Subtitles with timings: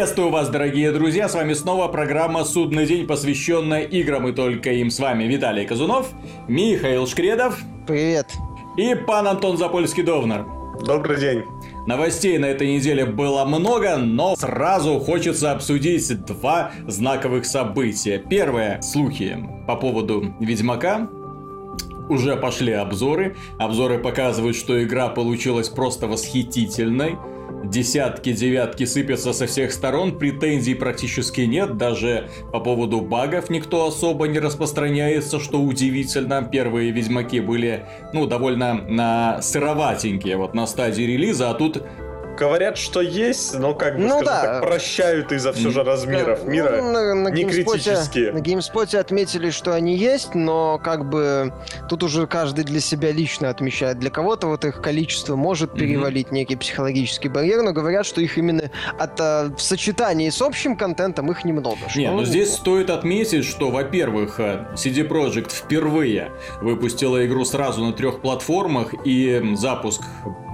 [0.00, 4.88] Приветствую вас, дорогие друзья, с вами снова программа «Судный день», посвященная играм и только им.
[4.88, 6.08] С вами Виталий Казунов,
[6.48, 7.58] Михаил Шкредов.
[7.86, 8.32] Привет.
[8.78, 10.46] И пан Антон Запольский-Довнар.
[10.86, 11.42] Добрый день.
[11.86, 18.16] Новостей на этой неделе было много, но сразу хочется обсудить два знаковых события.
[18.16, 19.36] Первое– слухи
[19.66, 21.10] по поводу Ведьмака,
[22.08, 23.36] уже пошли обзоры.
[23.58, 27.18] Обзоры показывают, что игра получилась просто восхитительной.
[27.64, 34.28] Десятки, девятки сыпятся со всех сторон, претензий практически нет, даже по поводу багов никто особо
[34.28, 36.42] не распространяется, что удивительно.
[36.42, 41.82] Первые Ведьмаки были, ну, довольно на сыроватенькие вот на стадии релиза, а тут
[42.38, 44.40] Говорят, что есть, но как бы, Ну да.
[44.42, 46.80] так, прощают из-за все же размеров Ну, мира.
[46.82, 48.32] на, на не GameSpot критические.
[48.32, 51.52] На GameSpot отметили, что они есть, но как бы
[51.88, 53.98] тут уже каждый для себя лично отмечает.
[53.98, 58.70] Для кого-то вот их количество может перевалить некий психологический барьер, но говорят, что их именно
[58.98, 61.76] от, а, в сочетании с общим контентом их немного.
[61.96, 66.30] Не, что- ну здесь стоит отметить, что, во-первых, э, CD Projekt впервые
[66.62, 70.00] выпустила игру сразу на трех платформах, и запуск,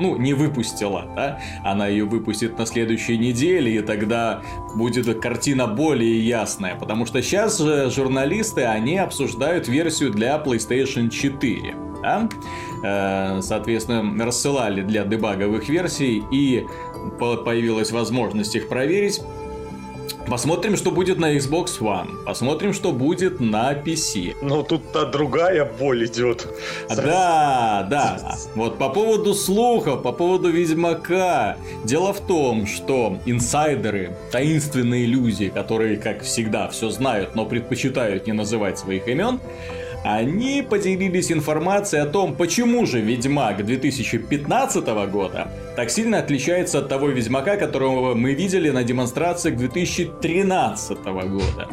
[0.00, 1.39] ну, не выпустила, да,
[1.70, 4.42] она ее выпустит на следующей неделе, и тогда
[4.75, 11.75] будет картина более ясная, потому что сейчас же журналисты, они обсуждают версию для PlayStation 4,
[12.03, 12.28] да?
[12.84, 16.67] Э, Соответственно, рассылали для дебаговых версий, и
[17.19, 19.20] по- появилась возможность их проверить.
[20.29, 22.25] Посмотрим, что будет на Xbox One.
[22.25, 24.35] Посмотрим, что будет на PC.
[24.43, 26.49] Но тут-то другая боль идет.
[26.89, 28.37] Да, да.
[28.55, 31.57] Вот по поводу слухов, по поводу Ведьмака.
[31.84, 38.33] Дело в том, что инсайдеры, таинственные иллюзии, которые, как всегда, все знают, но предпочитают не
[38.33, 39.41] называть своих имен,
[40.07, 47.09] они поделились информацией о том, почему же Ведьмак 2015 года так сильно отличается от того
[47.09, 51.69] Ведьмака, которого мы видели на демонстрациях 2013 года.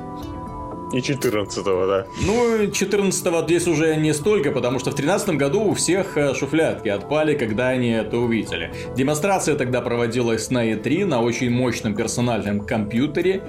[0.94, 2.06] И 14-го, да.
[2.22, 6.88] Ну, 14 здесь уже не столько, потому что в 13 году у всех э, шуфлятки
[6.88, 8.72] отпали, когда они это увидели.
[8.96, 13.42] Демонстрация тогда проводилась на E3 на очень мощном персональном компьютере.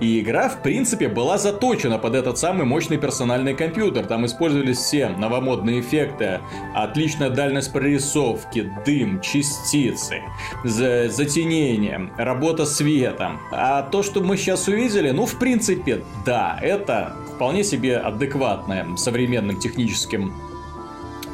[0.00, 4.06] И игра, в принципе, была заточена под этот самый мощный персональный компьютер.
[4.06, 6.40] Там использовались все новомодные эффекты,
[6.74, 10.22] отличная дальность прорисовки, дым, частицы,
[10.64, 13.40] за- затенение, работа светом.
[13.50, 19.58] А то, что мы сейчас увидели, ну, в принципе, да, это вполне себе адекватная современным
[19.58, 20.32] техническим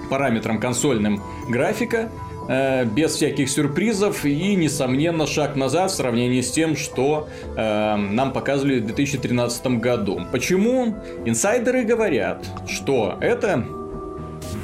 [0.09, 2.11] параметрам консольным графика,
[2.49, 8.33] э, без всяких сюрпризов и, несомненно, шаг назад в сравнении с тем, что э, нам
[8.33, 10.21] показывали в 2013 году.
[10.33, 10.97] Почему?
[11.25, 13.65] Инсайдеры говорят, что это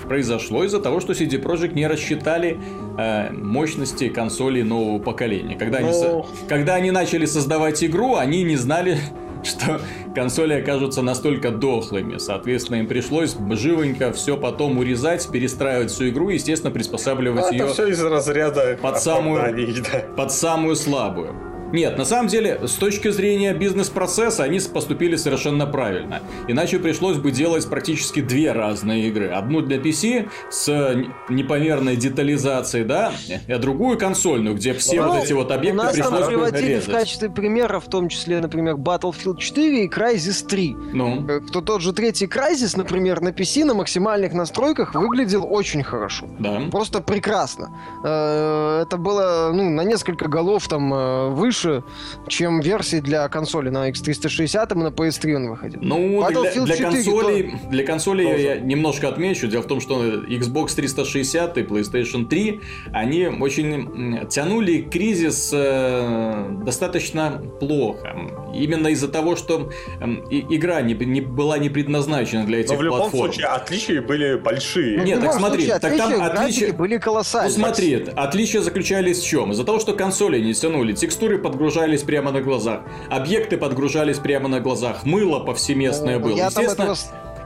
[0.08, 2.58] произошло из-за того, что CD Projekt не рассчитали
[2.98, 5.56] э, мощности консолей нового поколения.
[5.56, 5.92] Когда, они, Ну.
[5.92, 8.98] со- когда они начали создавать игру, они не знали,
[9.44, 9.80] что
[10.14, 12.18] консоли окажутся настолько дохлыми.
[12.18, 17.66] Соответственно, им пришлось живенько все потом урезать, перестраивать всю игру и, естественно, приспосабливать Ну, ее
[17.68, 19.98] все из разряда под самую- да.
[20.16, 21.49] под самую слабую.
[21.72, 26.20] Нет, на самом деле, с точки зрения бизнес-процесса, они поступили совершенно правильно.
[26.48, 29.28] Иначе пришлось бы делать практически две разные игры.
[29.28, 30.94] Одну для PC с
[31.28, 33.12] непомерной детализацией, да,
[33.48, 36.80] а другую консольную, где все Ну, вот эти вот объекты нас там пришлось бы приводили
[36.80, 40.76] в качестве примера, в том числе, например, Battlefield 4 и Crysis 3.
[40.92, 45.82] Ну, Э, То тот же третий Crysis, например, на PC на максимальных настройках выглядел очень
[45.82, 46.26] хорошо.
[46.38, 46.60] да.
[46.70, 47.70] Просто прекрасно.
[48.04, 51.28] Э, Это было ну, на несколько голов там э,
[51.60, 51.82] выше,
[52.28, 55.80] чем версии для консоли на X360 и на PS3 он выходил.
[55.82, 58.42] Ну, для, Battlefield для 4 консолей, для консолей Тоже.
[58.42, 59.48] я немножко отмечу.
[59.48, 62.60] Дело в том, что Xbox 360 и PlayStation 3,
[62.92, 68.16] они очень тянули кризис э, достаточно плохо.
[68.54, 72.76] Именно из-за того, что м, и- игра не, не была не предназначена для этих Но
[72.76, 73.24] в любом платформ.
[73.32, 74.98] случае отличия были большие.
[74.98, 77.50] Ну, Нет, так смотри, случае, так там отличия были Ну колоссальные.
[77.52, 79.52] смотри, отличия заключались в чем?
[79.52, 84.60] Из-за того, что консоли не тянули, текстуры подгружались прямо на глазах, объекты подгружались прямо на
[84.60, 86.36] глазах, мыло повсеместное Ну, было.
[86.36, 86.96] я там Естественно, этого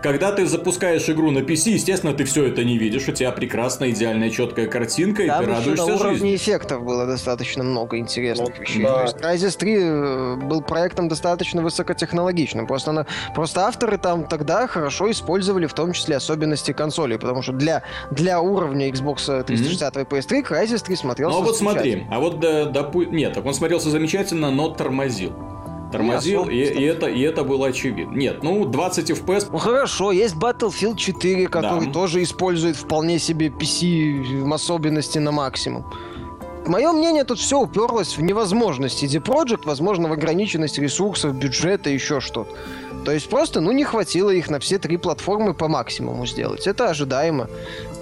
[0.05, 3.89] Когда ты запускаешь игру на PC, естественно, ты все это не видишь, у тебя прекрасная,
[3.89, 6.37] идеальная, четкая картинка, и Там ты еще радуешься на уровне жизни.
[6.37, 8.83] эффектов было достаточно много интересных Ну, вещей.
[8.83, 9.07] да.
[9.07, 12.67] То есть Crysis 3 э, был проектом достаточно высокотехнологичным.
[12.67, 17.53] Просто, она, просто авторы там тогда хорошо использовали в том числе особенности консолей, потому что
[17.55, 22.21] для, для уровня Xbox 360 и PS3 Crysis 3 смотрелся Ну а вот смотри, а
[22.21, 25.33] вот допу- нет, так он смотрелся замечательно, но тормозил.
[25.99, 28.17] Тормозил, и, и это, и это было очевидно.
[28.17, 31.93] Нет, ну 20 FPS Ну хорошо, есть Battlefield 4, который Да.
[31.93, 35.85] тоже использует вполне себе PC особенности на максимум.
[36.67, 42.21] мое мнение, тут все уперлось в невозможность CD Projekt, возможно, в ограниченность ресурсов, бюджета, еще
[42.21, 42.51] что-то.
[43.05, 46.67] То есть просто, ну, не хватило их на все три платформы по максимуму сделать.
[46.67, 47.49] Это ожидаемо.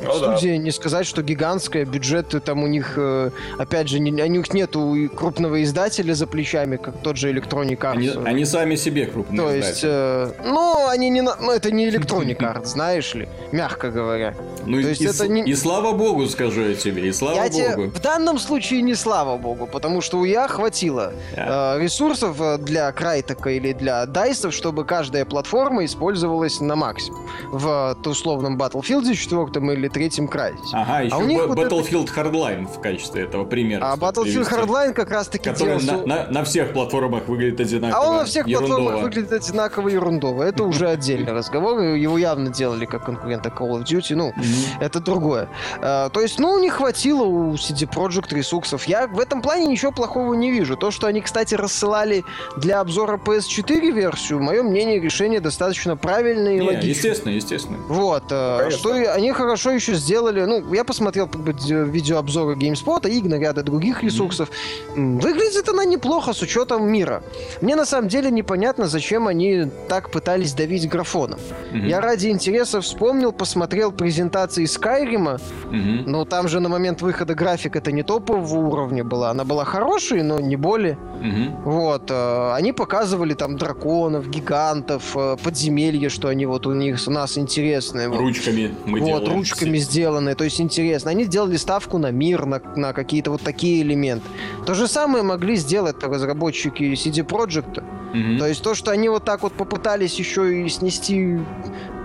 [0.05, 0.37] Ну да.
[0.37, 4.53] Студия, не сказать, что гигантская, бюджеты там у них, э, опять же, не- у них
[4.55, 7.93] нету крупного издателя за плечами, как тот же Electronic Arts.
[7.93, 9.91] Они, они сами себе крупные То есть, издатели.
[9.93, 14.35] э, ну, они не, ну, это не Electronic Arts, знаешь ли, мягко говоря.
[14.67, 17.37] Ну, то и, есть и это не- и слава богу, скажу я тебе, и слава
[17.37, 17.91] Я тебе богу.
[17.91, 21.77] в данном случае не слава богу, потому что у я хватило Да.
[21.77, 27.27] э, ресурсов э, для Крайтека или для Дайсов, чтобы каждая платформа использовалась на максимум.
[27.53, 30.75] В э, условном Battlefield 4 или третьем Крайзисе.
[30.77, 33.93] Ага, еще у них Б- вот это- Battlefield Hardline в качестве этого примера.
[33.93, 34.55] А Battlefield привести.
[34.55, 36.07] Hardline как раз таки Который делался...
[36.07, 38.01] на, на- на всех платформах выглядит одинаково.
[38.05, 38.77] А он на всех ерундово.
[38.77, 40.43] платформах выглядит одинаково ерундово.
[40.43, 41.81] Это уже отдельный разговор.
[41.81, 44.15] Его явно делали как конкурента Call of Duty.
[44.15, 44.33] Ну,
[44.81, 45.49] это другое.
[45.81, 48.85] Э, То есть, ну, не хватило у CD Projekt ресурсов.
[48.85, 50.77] Я в этом плане ничего плохого не вижу.
[50.77, 52.25] То, что они, кстати, рассылали
[52.57, 56.91] для обзора PS4 версию, мое мнение, решение достаточно правильное и Не, логичное.
[56.91, 57.79] естественно, естественно.
[57.89, 58.79] Вот, э, Конечно.
[58.79, 60.45] что они хорошо еще сделали.
[60.45, 64.49] Ну, я посмотрел как бы, д- видеообзоры GameSpot, Игна, ряда других ресурсов.
[64.97, 67.23] Выглядит она неплохо с учетом мира.
[67.61, 71.39] Мне на самом деле непонятно, зачем они так пытались давить графоном.
[71.73, 71.87] Мгм.
[71.87, 75.39] Я ради интереса вспомнил, посмотрел презентации Скайрима,
[75.71, 76.05] Мгм.
[76.11, 79.31] но там же на момент выхода график это не топового уровня была.
[79.31, 80.97] Она была хорошей, но не более.
[81.21, 81.63] Мгм.
[81.65, 87.11] Вот, э, они показывали там драконов, гигантов, э, подземелья, что они вот у них у
[87.11, 88.09] нас интересные.
[88.09, 89.33] Ручками мы вот, делаем.
[89.39, 91.11] ручками сделанные, то есть интересно.
[91.11, 94.27] Они сделали ставку на мир, на, на какие-то вот такие элементы.
[94.67, 97.83] То же самое могли сделать разработчики CD Projekt.
[98.15, 98.39] Мгм.
[98.39, 101.39] То есть то, что они вот так вот попытались еще и снести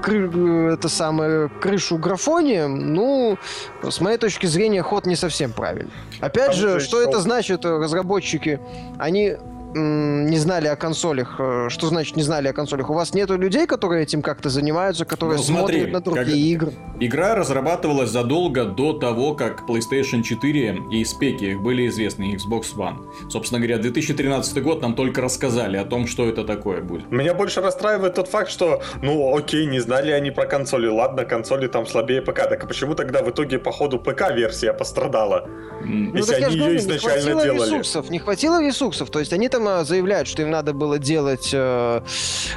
[0.01, 3.37] кры- это самое, крышу графонием, ну,
[3.83, 5.91] с моей точки зрения, ход не совсем правильный.
[6.21, 8.59] Опять Там же, что это значит, э, разработчики?
[8.97, 9.35] Они
[9.73, 11.35] не знали о консолях.
[11.39, 12.89] Э, Что значит не знали о консолях?
[12.89, 16.69] У вас нету людей, которые этим как-то занимаются, которые Ну, смотри, смотрят на другие как-
[16.69, 16.73] игры?
[16.99, 23.29] Игра разрабатывалась задолго до того, как PlayStation 4 и спеки их были известны, Xbox One.
[23.29, 27.11] Собственно говоря, 2013 год нам только рассказали о том, что это такое будет.
[27.11, 30.87] Меня больше расстраивает тот факт, что, ну, окей, не знали они про консоли.
[30.87, 32.47] Ладно, консоли там слабее ПК.
[32.49, 35.47] Так а почему тогда в итоге, походу, ПК-версия пострадала?
[35.83, 37.69] М, Если они говорю, изначально не хватило делали.
[37.69, 39.09] ресурсов, не хватило ресурсов.
[39.11, 42.01] То есть они там э, заявляют, что им надо было делать э,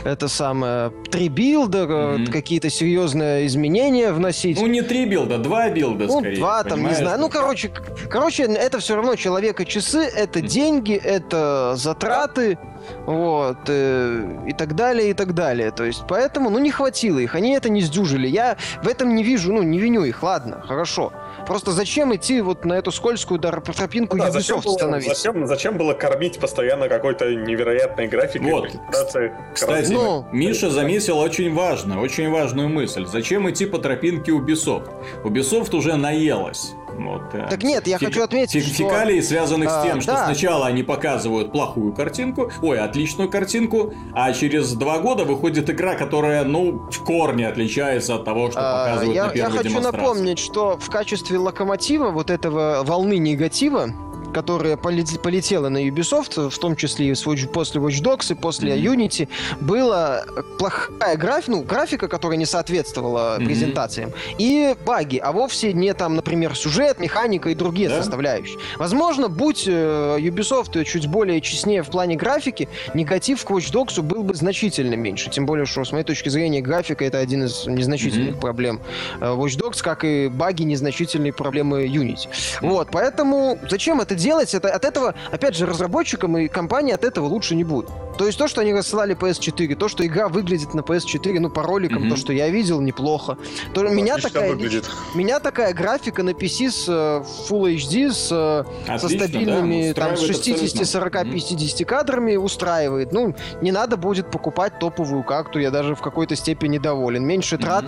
[0.04, 2.26] это самое три билда, Мгм.
[2.26, 4.60] какие-то серьезные изменения вносить.
[4.60, 6.36] Ну, не три билда, два билда Ну, скорее.
[6.36, 7.18] два там, не знаю.
[7.20, 7.70] Ну, короче,
[8.10, 12.58] короче, это все равно человека часы, это деньги, это затраты,
[13.06, 15.70] вот, э, и так далее, и так далее.
[15.70, 18.26] То есть, поэтому, ну, не хватило их, они это не сдюжили.
[18.26, 21.12] Я в этом не вижу, ну, не виню их, ладно, хорошо.
[21.46, 25.14] Просто зачем идти вот на эту скользкую тропинку Ну да, зачем, Ubisoft было, становиться?
[25.14, 28.50] зачем, зачем было кормить постоянно какой-то невероятной графикой?
[28.50, 28.64] Вот.
[28.64, 30.26] презентацией Кстати, Ну.
[30.32, 33.06] Миша заметил очень важно, очень важную мысль.
[33.06, 34.90] Зачем идти по тропинке Ubisoft?
[35.24, 36.74] Ubisoft уже наелась.
[37.00, 40.00] Вот, э, Так нет, я фи- хочу отметить, фи- что- Фекалий, связанных с А, тем,
[40.00, 40.24] что да.
[40.26, 46.44] сначала они показывают плохую картинку, ой, отличную картинку, а через два года выходит игра, которая,
[46.44, 49.98] ну, в корне отличается от того, что А, показывают я, на я первой хочу демонстрации.
[50.00, 53.88] напомнить, что в качестве локомотива вот этого волны негатива,
[54.32, 57.14] которая полет- полетела на Ubisoft, в том числе и
[57.52, 58.94] после Watch Dogs и после Мгм.
[59.00, 59.28] Unity,
[59.60, 60.24] была
[60.58, 63.46] плохая графика, ну, графика, которая не соответствовала Мгм.
[63.46, 67.96] презентациям, и баги, а вовсе не там, например, сюжет, механика и другие Да?
[68.02, 68.58] составляющие.
[68.78, 74.22] Возможно, будь э, Ubisoft чуть более честнее в плане графики, негатив к Watch Dogs был
[74.22, 75.30] бы значительно меньше.
[75.30, 78.40] Тем более, что, с моей точки зрения, графика это один из незначительных Мгм.
[78.40, 78.80] проблем
[79.20, 82.28] э, Watch Dogs, как и баги незначительные проблемы Unity.
[82.60, 84.54] Вот, поэтому зачем это делать?
[84.54, 87.88] Это, от этого, опять же, разработчикам и компании от этого лучше не будет.
[88.18, 91.62] То есть то, что они рассылали PS4, то, что игра выглядит на PS4, ну, по
[91.62, 92.10] роликам, Мгм.
[92.10, 93.38] то, что я видел, неплохо.
[93.72, 94.90] То, меня, Отлично такая, выглядит.
[95.14, 100.02] меня такая графика на PC с э, Full HD, с, э, со Отлично, стабильными да,
[100.02, 100.84] там, устраивает 60, абсолютно.
[100.86, 101.32] 40, Мгм.
[101.32, 103.12] 50 кадрами устраивает.
[103.12, 107.24] Ну, не надо будет покупать топовую карту, я даже в какой-то степени доволен.
[107.24, 107.64] Меньше Мгм.
[107.64, 107.84] трат,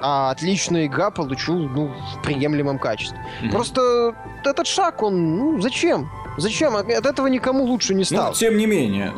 [0.00, 3.18] а отличная игра получу ну, в приемлемом качестве.
[3.42, 3.50] Мгм.
[3.50, 6.10] Просто этот шаг, он, ну, зачем?
[6.38, 6.76] Зачем?
[6.76, 8.34] От этого никому лучше не Ну, стало.
[8.34, 9.12] тем не менее,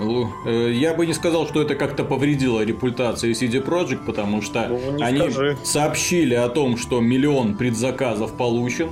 [0.47, 5.03] э, я бы не сказал, что это как-то повредило репутации CD Projekt, потому что Ну,
[5.03, 5.57] они скажи.
[5.63, 8.89] сообщили о том, что миллион предзаказов получен.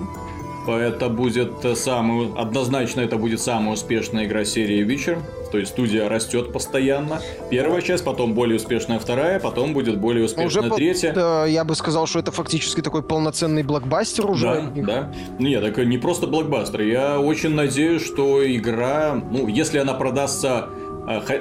[0.67, 5.19] Это будет э, самый, однозначно это будет самая успешная игра серии Witcher.
[5.51, 7.21] То есть студия растет постоянно.
[7.51, 11.13] Первая часть, потом более успешная вторая, потом будет более успешная Уже третья.
[11.13, 14.71] Да, я бы сказал, что это фактически такой полноценный блокбастер уже.
[14.75, 15.13] Да, да.
[15.39, 16.83] Нет, так не просто блокбастер.
[16.83, 20.69] Я очень надеюсь, что игра, ну, если она продастся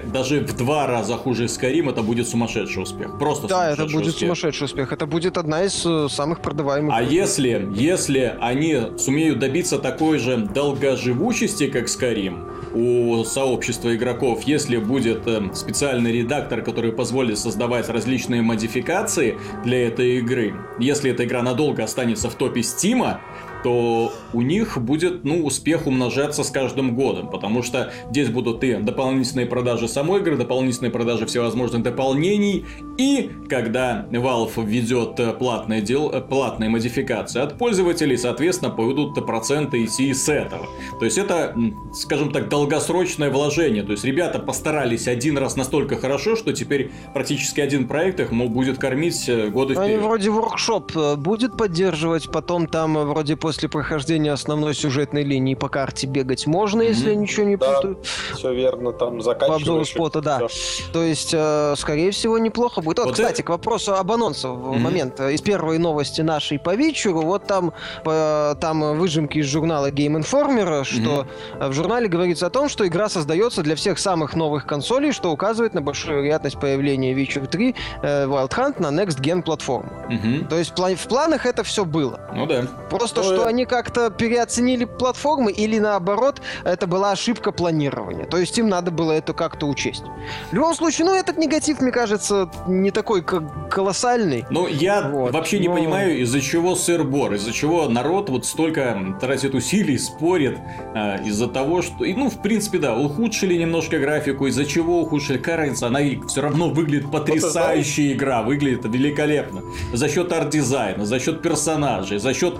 [0.06, 3.18] даже в два раза хуже Skyrim, это будет сумасшедший успех.
[3.20, 4.20] Просто Да, это будет успех.
[4.20, 4.92] сумасшедший успех.
[4.92, 6.94] Это будет одна из э, самых продаваемых.
[6.96, 14.78] А если, если они сумеют добиться такой же долгоживучести, как Skyrim, у сообщества игроков, если
[14.78, 21.42] будет э, специальный редактор, который позволит создавать различные модификации для этой игры, если эта игра
[21.44, 23.22] надолго останется в топе Стима,
[23.64, 28.76] то у них будет, ну, успех умножаться с каждым годом, потому что здесь будут и
[28.76, 32.66] дополнительные продажи самой игры, дополнительные продажи всевозможных дополнений,
[32.98, 39.84] и когда Valve введет э, платные, дел, э, платные модификации от пользователей, соответственно, пойдут проценты
[39.84, 40.68] идти с этого.
[41.00, 41.56] То есть это,
[41.94, 43.84] скажем так, долгосрочное вложение.
[43.84, 48.78] То есть ребята постарались один раз настолько хорошо, что теперь практически один проект их будет
[48.78, 50.02] кормить э, годы Они вперед.
[50.04, 56.48] вроде воркшоп будет поддерживать, потом там вроде после прохождения основной сюжетной линии по карте бегать
[56.48, 57.74] можно, если я ничего не Да.
[57.76, 58.00] путаю.
[58.36, 59.88] Все верно, там По обзору заканчиваешь.
[59.90, 60.48] спота, да.
[60.48, 60.84] всё.
[60.94, 63.00] То есть, э, скорее всего, неплохо будет.
[63.00, 64.82] Вот, Вот кстати, это- к вопросу об анонсах в Мгм.
[64.82, 65.20] момент.
[65.20, 67.74] э, Из первой новости нашей по вечеру, вот там,
[68.06, 71.26] э, там выжимки из журнала Game Informer, что
[71.60, 75.32] э, в журнале говорится о том, что игра создается для всех самых новых консолей, что
[75.32, 79.90] указывает на большую вероятность появления Witcher 3 э, Wild Hunt на Next Gen платформу.
[80.10, 80.48] Мгм.
[80.48, 82.20] То есть в планах это все было.
[82.36, 82.66] Ну да.
[82.90, 88.26] Просто Ну, что э, они как-то переоценили платформы или наоборот, это была ошибка планирования.
[88.26, 90.04] То есть им надо было это как-то учесть.
[90.52, 93.24] В любом случае, ну этот негатив, мне кажется, не такой
[93.70, 94.46] колоссальный.
[94.50, 98.98] Ну, я Вот, вообще не но- понимаю, из-за чего сыр-бор, из-за чего народ вот столько
[99.20, 100.58] тратит усилий, спорит,
[100.96, 102.06] э, из-за того, что...
[102.06, 106.70] и, Ну, в принципе, да, ухудшили немножко графику, из-за чего ухудшили, разница, она все равно
[106.70, 109.62] выглядит потрясающая игра, выглядит великолепно.
[109.94, 112.56] За счет арт-дизайна, за счет персонажей, за счет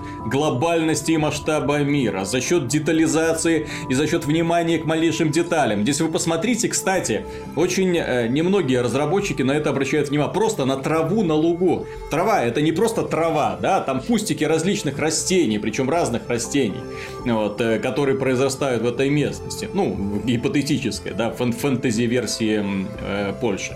[0.72, 5.82] глобальности и масштаба мира, за счет детализации и за счет внимания к малейшим деталям.
[5.82, 7.26] Здесь вы посмотрите, кстати,
[7.56, 10.32] очень э, немногие разработчики на это обращают внимание.
[10.32, 11.86] Просто на траву на лугу.
[12.10, 16.80] Трава это не просто трава, да, там кустики различных растений, причем разных растений,
[17.26, 19.68] вот, э, которые произрастают в этой местности.
[19.74, 22.64] Ну, гипотетической, да, фэн- фэнтези-версии
[23.02, 23.72] э, Польши.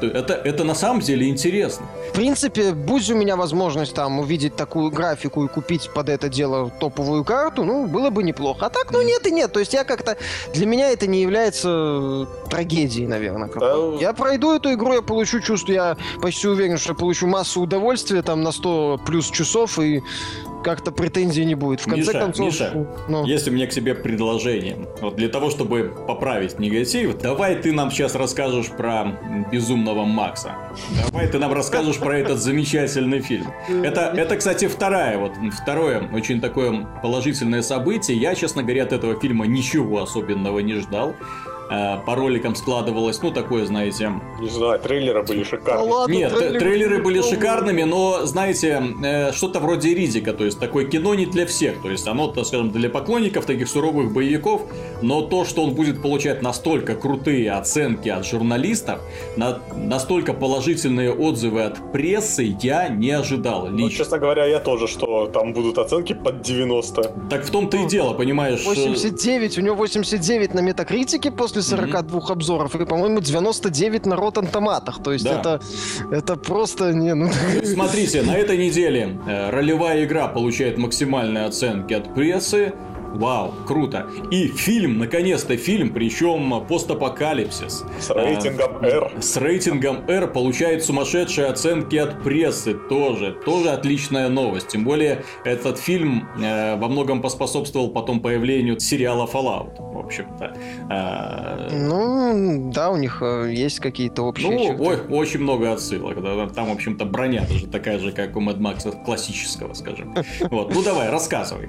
[0.00, 1.86] То- Это, это на самом деле интересно.
[2.10, 6.70] В принципе, будь у меня возможность там увидеть такую графику и купить под это дело
[6.80, 8.66] топовую карту, ну, было бы неплохо.
[8.66, 9.52] А так, ну, нет и нет.
[9.52, 10.16] То есть я как-то...
[10.54, 13.48] Для меня это не является трагедией, наверное.
[13.54, 13.74] Да.
[14.00, 18.22] Я пройду эту игру, я получу чувство, я почти уверен, что я получу массу удовольствия
[18.22, 20.02] там на 100 плюс часов и
[20.68, 21.80] как-то претензий не будет.
[21.80, 22.46] В конце Миша, концов...
[22.46, 24.76] Миша, ну, Есть у меня к себе предложение.
[25.00, 29.18] Вот для того, чтобы поправить негатив, давай ты нам сейчас расскажешь про
[29.50, 30.52] безумного Макса.
[31.02, 33.46] Давай ты нам расскажешь про этот замечательный фильм.
[33.82, 35.32] Это, это, кстати, вторая, вот
[35.62, 38.18] второе очень такое положительное событие.
[38.18, 41.14] Я, честно говоря, от этого фильма ничего особенного не ждал.
[41.70, 44.10] Э, По роликам складывалось, ну, такое, знаете,
[44.40, 45.90] Не знаю, трейлеры были да шикарные.
[45.92, 50.86] ладно, нет, трейлеры трейлеры были шикарными, но, знаете, э, что-то вроде Ридика, то есть такое
[50.86, 54.62] кино не для всех, то есть оно, так скажем, для поклонников таких суровых боевиков,
[55.02, 59.00] но то, что он будет получать настолько крутые оценки от журналистов,
[59.36, 65.26] на- настолько положительные отзывы от прессы, я не ожидал Ну, честно говоря, я тоже, что
[65.26, 67.02] там будут оценки под 90.
[67.30, 68.60] Так в том-то и дело, понимаешь?
[68.60, 74.50] э, 89, у него 89 на метакритике после 42 обзоров, и, по-моему, 99 на Rotten
[74.50, 75.02] Tomatoes.
[75.02, 75.40] То есть Да.
[75.40, 75.60] это,
[76.10, 77.14] это просто не...
[77.14, 77.30] Ну,
[77.64, 82.72] Смотрите, на этой неделе э, ролевая игра получает максимальные оценки от прессы.
[83.18, 84.06] Вау, круто.
[84.30, 87.84] И фильм, наконец-то фильм, причем постапокалипсис.
[87.98, 89.10] С рейтингом R.
[89.20, 93.36] С рейтингом R получает сумасшедшие оценки от прессы тоже.
[93.44, 94.68] Тоже отличная новость.
[94.68, 99.74] Тем более, этот фильм э, во многом поспособствовал потом появлению сериала Fallout.
[99.80, 100.56] В общем-то.
[100.88, 104.82] Э, ну, да, у них э, есть какие-то общие ну, черты.
[104.82, 106.22] ой, очень много отсылок.
[106.22, 110.14] Да, Там, в общем-то, броня даже такая же, как у Mad Max классического, скажем.
[110.50, 111.68] Вот, ну давай, рассказывай.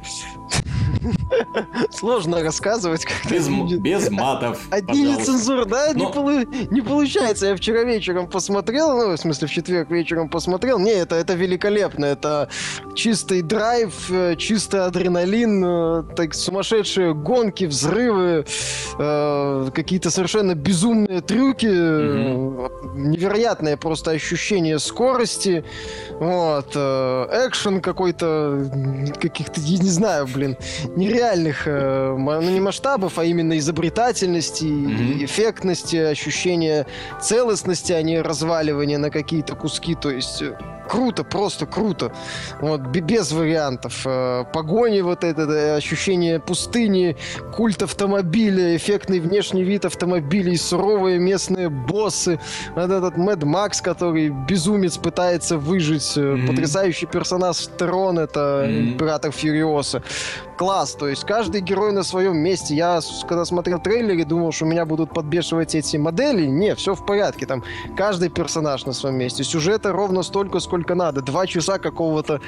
[1.91, 4.67] Сложно рассказывать, как Без, без матов.
[4.71, 7.47] Одни нецензуры, да, не, Но- полу- не получается.
[7.47, 10.79] Я вчера вечером посмотрел, ну, в смысле, в четверг вечером посмотрел.
[10.79, 12.05] Не, это, это великолепно.
[12.05, 12.49] Это
[12.95, 18.45] чистый драйв, э, чистый адреналин, э, так сумасшедшие гонки, взрывы,
[18.97, 22.97] э, какие-то совершенно безумные трюки, mm-hmm.
[22.97, 25.63] невероятное просто ощущение скорости,
[26.19, 28.69] вот, экшен какой-то,
[29.19, 30.57] каких-то, я не знаю, блин,
[30.95, 35.25] нереальных, ну не масштабов, а именно изобретательности, mm-hmm.
[35.25, 36.85] эффектности, ощущения
[37.21, 40.43] целостности, а не разваливания на какие-то куски, то есть
[40.89, 42.11] круто, просто круто.
[42.59, 44.01] Вот, без вариантов.
[44.05, 47.15] Э, погони, вот это ощущение пустыни,
[47.53, 52.39] культ автомобиля, эффектный внешний вид автомобилей, суровые местные боссы.
[52.75, 56.17] Вот этот Мэд Макс, который безумец пытается выжить.
[56.17, 56.47] Mm-hmm.
[56.47, 58.79] Потрясающий персонаж Трон, это mm-hmm.
[58.93, 60.01] император Фьюриоса
[60.59, 60.93] класс.
[60.93, 62.75] То есть каждый герой на своем месте.
[62.75, 66.45] Я, когда смотрел трейлеры, думал, что меня будут подбешивать эти модели.
[66.45, 67.45] Не, все в порядке.
[67.45, 67.63] Там
[67.95, 69.45] каждый персонаж на своем месте.
[69.45, 71.21] Сюжета ровно столько, сколько надо.
[71.21, 72.41] Два часа какого-то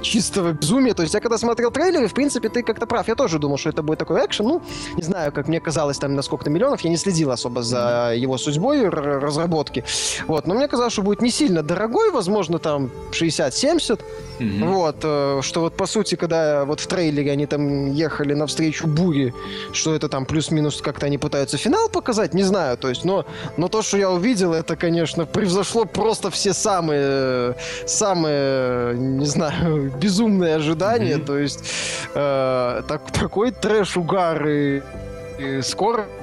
[0.00, 0.94] чистого безумия.
[0.94, 3.06] То есть я когда смотрел трейлеры, в принципе, ты как-то прав.
[3.06, 4.46] Я тоже думал, что это будет такой экшен.
[4.46, 4.62] Ну,
[4.96, 6.80] не знаю, как мне казалось, там на сколько-то миллионов.
[6.80, 9.84] Я не следил особо за его судьбой разработки.
[10.26, 10.46] Вот.
[10.46, 14.00] Но мне казалось, что будет не сильно дорогой, возможно, там 60-70.
[14.38, 14.64] Mm-hmm.
[14.72, 14.96] Вот.
[15.02, 19.32] Э, что вот по сути, когда вот в трейлере они там ехали навстречу буре,
[19.72, 22.76] что это там плюс-минус как-то они пытаются финал показать, не знаю.
[22.76, 23.24] То есть, но,
[23.56, 30.56] но то, что я увидел, это, конечно, превзошло просто все самые, самые, не знаю, безумные
[30.56, 31.24] ожидания, mm-hmm.
[31.24, 31.60] то есть
[32.14, 34.82] э, так, такой трэш-угар и,
[35.38, 36.17] и скоро скорость,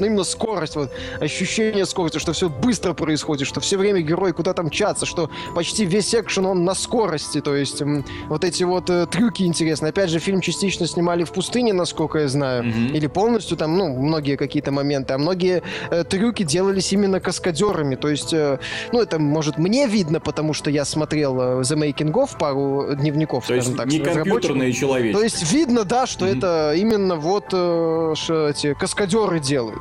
[0.00, 0.90] но именно скорость, вот
[1.20, 6.14] ощущение скорости, что все быстро происходит, что все время герой куда-то мчатся, что почти весь
[6.14, 7.82] экшен он на скорости, то есть
[8.28, 9.90] вот эти вот э, трюки интересные.
[9.90, 12.92] Опять же, фильм частично снимали в пустыне, насколько я знаю, mm-hmm.
[12.92, 18.08] или полностью там, ну, многие какие-то моменты, а многие э, трюки делались именно каскадерами, то
[18.08, 18.58] есть, э,
[18.92, 23.46] ну, это, может, мне видно, потому что я смотрел э, The Making of, пару дневников,
[23.46, 23.86] то скажем есть так.
[23.86, 25.14] не компьютерные человеки.
[25.14, 26.38] То есть видно, да, что mm-hmm.
[26.38, 28.14] это именно вот э,
[28.50, 29.75] эти каскадеры делают.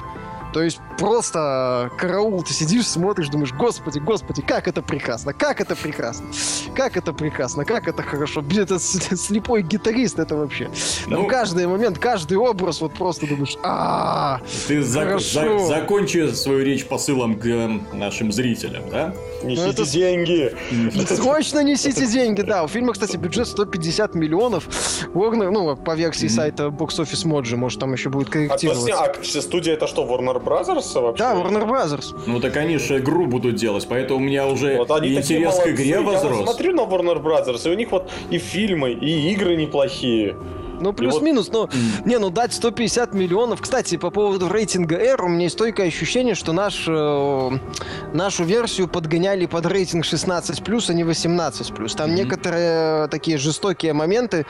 [0.55, 5.75] То есть просто караул, ты сидишь, смотришь, думаешь, господи, господи, как это прекрасно, как это
[5.75, 6.27] прекрасно,
[6.75, 8.43] как это прекрасно, как это хорошо.
[8.55, 10.69] Это слепой гитарист, это вообще.
[11.09, 16.63] Там ну, каждый момент, каждый образ, вот просто думаешь, а Ты зак- за- закончи свою
[16.63, 19.13] речь посылом к э, нашим зрителям, да?
[19.43, 19.91] Несите это...
[19.91, 20.55] деньги.
[21.07, 22.63] Срочно несите деньги, да.
[22.63, 24.67] У фильма, кстати, бюджет 150 миллионов.
[25.13, 28.95] Warner, ну, по версии сайта Box Office Mojo, может, там еще будет корректироваться.
[28.95, 31.23] А, а студия это что, Warner Brothers вообще?
[31.23, 32.15] Да, Warner Brothers.
[32.25, 35.99] Ну так они же игру будут делать, поэтому у меня уже вот интерес к игре
[35.99, 36.39] возрос.
[36.39, 40.35] Я смотрю на Warner Brothers, и у них вот и фильмы, и игры неплохие.
[40.79, 41.73] Ну, плюс-минус, вот...
[41.73, 42.05] но...
[42.05, 43.61] Не, ну дать 150 миллионов.
[43.61, 47.49] Кстати, по поводу рейтинга R, у меня есть стойкое ощущение, что наш, э,
[48.13, 51.95] нашу версию подгоняли под рейтинг 16+, а не 18+.
[51.95, 52.13] Там mm-hmm.
[52.13, 54.45] некоторые такие жестокие моменты,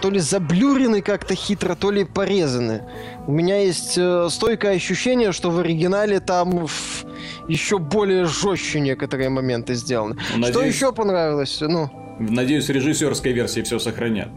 [0.00, 2.82] то ли заблюрены как-то хитро, то ли порезаны.
[3.26, 7.04] У меня есть э, стойкое ощущение, что в оригинале там в,
[7.48, 10.16] еще более жестче некоторые моменты сделаны.
[10.36, 11.58] Надеюсь, что еще понравилось?
[11.60, 11.90] Ну.
[12.18, 14.28] Надеюсь, режиссерской версии все сохранят.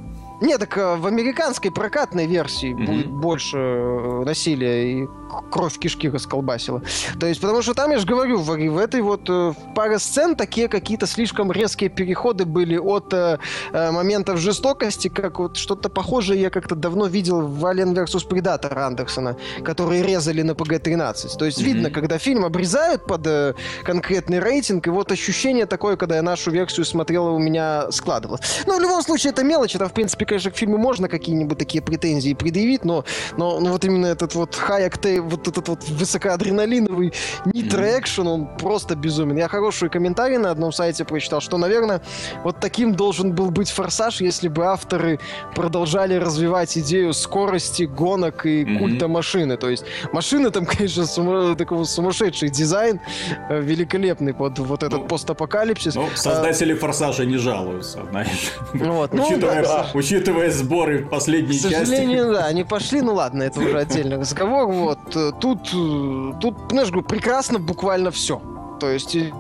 [0.42, 2.86] Нет, так э, в американской прокатной версии mm-hmm.
[2.86, 5.08] будет больше э, насилия и
[5.52, 6.82] кровь кишки расколбасила.
[7.20, 10.36] То есть, потому что там, я же говорю, в, в этой вот э, паре сцен
[10.36, 13.40] такие какие-то слишком резкие переходы были от э,
[13.72, 18.28] э, моментов жестокости, как вот что-то похожее я как-то давно видел в Alien vs.
[18.28, 21.38] Predator Андерсона, которые резали на PG-13.
[21.38, 21.64] То есть, mm-hmm.
[21.64, 26.52] видно, когда фильм обрезают под э, конкретный рейтинг, и вот ощущение такое, когда я нашу
[26.52, 28.42] версию смотрел, у меня складывалось.
[28.66, 31.82] Но в любом случае, это мелочь, это, в принципе, конечно, к фильму можно какие-нибудь такие
[31.82, 33.04] претензии предъявить, но,
[33.38, 37.14] но, но вот именно этот вот octane вот этот вот высокоадреналиновый
[37.46, 39.38] нитро-экшен, он просто безумен.
[39.38, 42.02] Я хороший комментарий на одном сайте прочитал, что, наверное,
[42.44, 45.20] вот таким должен был быть «Форсаж», если бы авторы
[45.56, 48.78] продолжали развивать идею скорости, гонок и mm-hmm.
[48.78, 49.58] культа машины.
[49.58, 53.02] То есть машины там, конечно, сума- такого сумасшедший дизайн,
[53.50, 55.96] э, великолепный под вот этот ну, постапокалипсис.
[55.96, 58.54] Ну, создатели а, «Форсажа» не жалуются, знаешь.
[58.74, 60.19] Вот, ну, учитывая, да, учитывая
[60.52, 61.74] сборы последней части.
[61.74, 62.34] К сожалению, части.
[62.34, 65.16] да, они пошли, ну ладно, это уже отдельный разговор, вот.
[65.16, 68.42] Э, тут, э, тут, знаешь, говорю, прекрасно буквально все.
[68.80, 69.32] То есть э,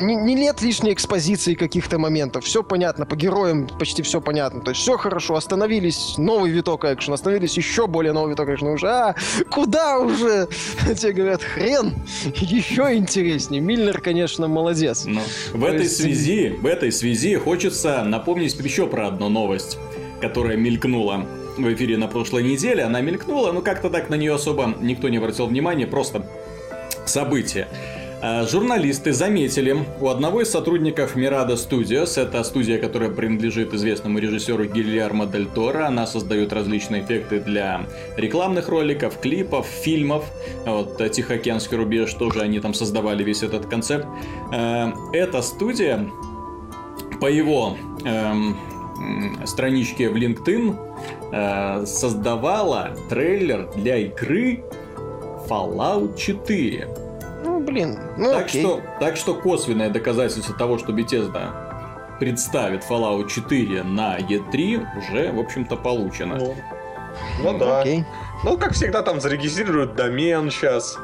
[0.00, 2.44] не, не нет лишней экспозиции каких-то моментов.
[2.44, 4.60] Все понятно, по героям почти все понятно.
[4.60, 8.72] То есть все хорошо, остановились, новый виток экшена, остановились еще более новый виток экшена.
[8.72, 9.14] Уже, а,
[9.50, 10.48] куда уже?
[10.96, 11.94] Тебе говорят, хрен,
[12.34, 13.60] еще интереснее.
[13.60, 15.04] Миллер, конечно, молодец.
[15.04, 15.20] Но
[15.52, 15.96] ну, в этой есть...
[15.96, 19.78] связи, в этой связи хочется напомнить еще про одну новость,
[20.20, 21.26] которая мелькнула
[21.56, 22.82] в эфире на прошлой неделе.
[22.82, 26.26] Она мелькнула, но как-то так на нее особо никто не обратил внимания, просто
[27.06, 27.68] событие.
[28.26, 34.64] Э, журналисты заметили у одного из сотрудников Mirada Studios, это студия, которая принадлежит известному режиссеру
[34.64, 37.82] Гильярмо Дель Торо, она создает различные эффекты для
[38.16, 40.24] рекламных роликов, клипов, фильмов,
[40.64, 44.06] вот Тихоокеанский рубеж тоже они там создавали весь этот концепт.
[44.54, 46.10] Э, эта студия,
[47.20, 48.56] по его эм,
[49.44, 50.78] страничке в LinkedIn,
[51.30, 54.64] э, создавала трейлер для игры
[55.46, 57.03] Fallout 4.
[57.64, 58.60] Ну, блин, ну так окей.
[58.60, 65.40] что, так что косвенное доказательство того, что Bethesda представит Fallout 4 на E3, уже, в
[65.40, 66.36] общем-то, получено.
[66.36, 66.54] Ну,
[67.42, 67.80] ну да.
[67.80, 68.04] Окей.
[68.44, 70.98] Ну, как всегда, там зарегистрируют домен сейчас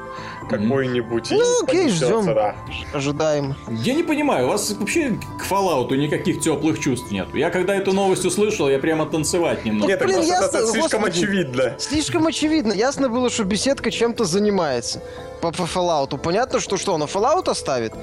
[0.50, 1.30] какой-нибудь.
[1.30, 2.26] Ну, окей, ждем.
[2.26, 2.54] да.
[2.92, 3.54] Ожидаем.
[3.68, 7.28] Я не понимаю, у вас вообще к Fallout никаких теплых чувств нет.
[7.32, 9.88] Я когда эту новость услышал, я прямо танцевать не мог.
[9.88, 11.24] Нет, блин, просто это ясно, слишком господи.
[11.24, 11.74] очевидно.
[11.78, 12.72] Слишком очевидно.
[12.74, 15.02] Ясно было, что беседка чем-то занимается.
[15.40, 16.18] По, по Fallout.
[16.18, 17.94] Понятно, что что, она Fallout оставит?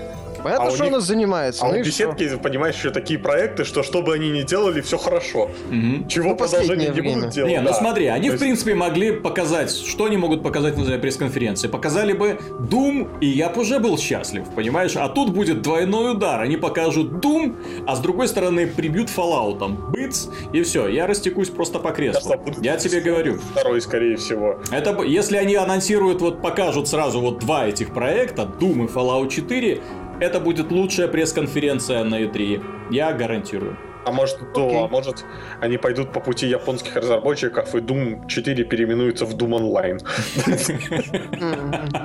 [0.47, 1.65] Понятно, А у что них- она занимается.
[1.65, 1.89] А ну у и что?
[2.13, 5.49] беседки, понимаешь, еще такие проекты, что что бы они ни делали, все хорошо.
[5.69, 6.07] Мгм.
[6.07, 7.51] Чего Ну, продолжения последнее не будут делать.
[7.51, 7.73] Не, ну да.
[7.73, 11.67] смотри, они То в есть- принципе могли показать, что они могут показать на пресс-конференции.
[11.67, 14.95] Показали бы Doom, и я бы уже был счастлив, понимаешь?
[14.95, 16.41] А тут будет двойной удар.
[16.41, 17.55] Они покажут Doom,
[17.85, 22.31] а с другой стороны прибьют Fallout, быц, и все, я растекусь просто по креслу.
[22.37, 23.39] Кажется, Я тебе говорю.
[23.51, 24.59] Второй, скорее всего.
[24.71, 29.81] Это если они анонсируют, вот покажут сразу вот два этих проекта, Doom и Fallout 4,
[30.19, 32.61] это будет лучшая пресс-конференция на E3.
[32.91, 33.77] Я гарантирую.
[34.05, 35.25] А может, то, а может,
[35.59, 39.99] они пойдут по пути японских разработчиков, и Doom 4 переименуется в Doom Online.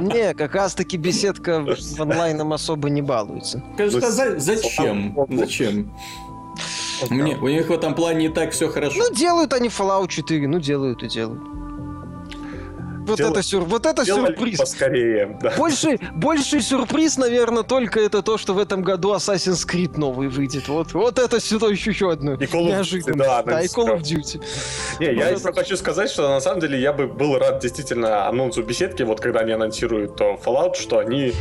[0.00, 3.62] Не, как раз таки беседка в онлайном особо не балуется.
[3.76, 5.16] Кажется, Ну, за- зачем?
[5.30, 5.92] Зачем?
[7.10, 8.96] Мне, у них в этом плане и так все хорошо.
[8.98, 11.40] Ну, делают они Fallout 4, ну, делают и делают.
[13.20, 13.64] Вот это, сюр...
[13.64, 14.58] вот это сюрприз.
[14.58, 15.52] поскорее, да.
[15.56, 20.68] Больше, больший сюрприз, наверное, только это то, что в этом году Assassin's Creed новый выйдет.
[20.68, 22.34] Вот, вот это сюда еще, еще одно.
[22.34, 23.18] И Call of Duty, неожиданность.
[23.18, 24.00] да, да, и Call of.
[24.00, 24.42] Duty.
[25.00, 27.60] Не, я Вот еще это- хочу сказать, что на самом деле я бы был рад
[27.60, 31.32] действительно анонсу беседки, вот когда они анонсируют то Fallout, что они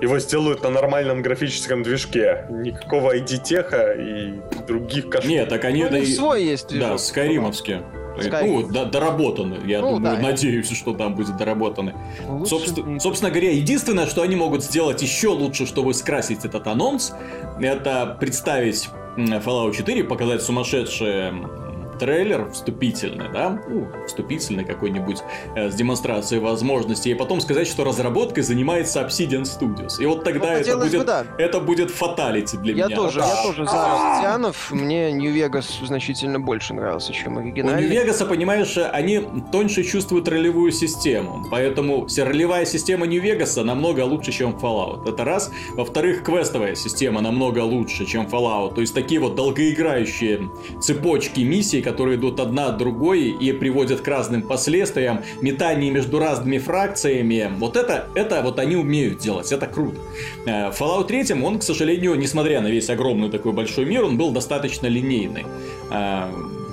[0.00, 2.46] его сделают на нормальном графическом движке.
[2.50, 5.28] Никакого ID-теха и других кошмаров.
[5.28, 5.84] Нет, так они...
[5.84, 7.00] Ну, да свой есть Да, движок.
[7.00, 7.78] скайримовские.
[7.78, 8.07] Skyrim.
[8.42, 9.58] Ну, до- доработаны.
[9.66, 10.22] Я Ну, думаю, да.
[10.22, 11.94] надеюсь, что там будет доработаны.
[12.28, 16.66] Лучше Собственно, не- собственно говоря, единственное, что они могут сделать еще лучше, чтобы скрасить этот
[16.66, 17.12] анонс,
[17.60, 21.50] это представить Fallout 4, показать сумасшедший м,
[21.98, 25.18] трейлер вступительный, да, ну, вступительный какой-нибудь
[25.56, 30.00] э, с демонстрацией возможностей, и потом сказать, что разработкой занимается Obsidian Studios.
[30.00, 31.24] И вот тогда Ну, это хотелось бы, будет, да.
[31.38, 32.96] это будет фаталити для Я меня.
[32.96, 34.70] тоже, Вот я тоже за Растянов.
[34.70, 37.82] Мне Нью-Вегас значительно больше нравился, чем У оригинальный.
[37.82, 41.46] Нью-Вегаса, понимаешь, они тоньше чувствуют ролевую систему.
[41.50, 45.08] Поэтому вся ролевая система Нью-Вегаса намного лучше, чем Fallout.
[45.12, 45.50] Это раз.
[45.74, 48.74] Во-вторых, квестовая система намного лучше, чем Fallout.
[48.74, 50.48] То есть такие вот долгоиграющие
[50.80, 56.58] цепочки миссий, которые идут одна от другой и приводят к разным последствиям, метание между разными
[56.58, 57.50] фракциями.
[57.58, 59.52] Вот это, это вот они умеют делать.
[59.52, 59.98] Это круто.
[60.46, 64.30] Э, Fallout 3, он, к сожалению, несмотря на весь огромный такой большой мир, он был
[64.32, 65.46] достаточно линейный.
[65.90, 66.26] Э,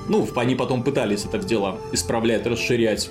[0.08, 3.10] Ну, они потом пытались это дело исправлять, расширять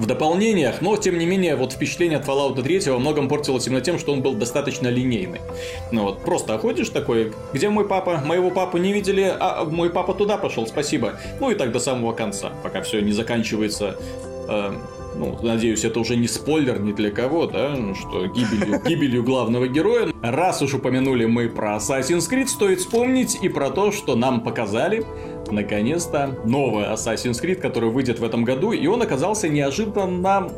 [0.00, 3.80] в дополнениях, но тем не менее вот впечатление от Fallout 3 во многом портилось именно
[3.80, 5.40] тем, что он был достаточно линейный.
[5.92, 8.22] Ну вот, просто ходишь такой, где мой папа?
[8.24, 11.14] Моего папу не видели, а мой папа туда пошел, спасибо.
[11.40, 13.96] Ну и так до самого конца, пока все не заканчивается
[14.48, 14.72] э,
[15.18, 20.08] ну, надеюсь, это уже не спойлер ни для кого, да, что гибелью, гибелью главного героя.
[20.22, 25.04] Раз уж упомянули мы про Assassin's Creed, стоит вспомнить и про то, что нам показали,
[25.50, 30.48] наконец-то, новый Assassin's Creed, который выйдет в этом году, и он оказался неожиданно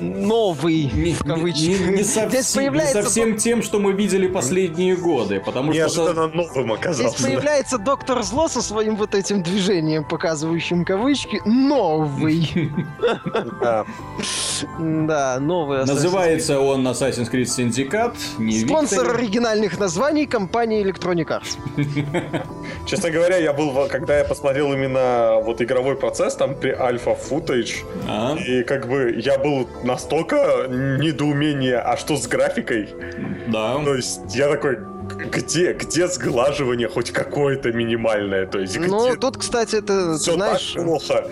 [0.00, 1.60] Новый, не, в кавычках.
[1.62, 5.78] не- не Здесь совсем, не появляется совсем тем, что мы видели последние годы, потому что...
[5.80, 7.22] Неожиданно новым Здесь оказался.
[7.24, 11.40] появляется доктор Зло со своим вот этим движением, показывающим кавычки.
[11.44, 12.70] Новый.
[14.80, 15.38] Да.
[15.40, 18.16] Новый Называется он Assassin's Creed Syndicate.
[18.38, 18.60] Не.
[18.60, 21.58] Спонсор оригинальных названий компания Electronic Arts.
[22.86, 27.84] Честно говоря, я был, когда я посмотрел именно вот игровой процесс, там при альфа футаж,
[28.08, 32.88] А, и как бы я был настолько недоумение, а что с графикой?
[33.48, 33.82] да.
[33.84, 34.78] То есть я такой,
[35.32, 38.46] где, где сглаживание хоть какое-то минимальное?
[38.46, 41.24] То есть где Ну, тут, кстати, это, ты знаешь, так плохо?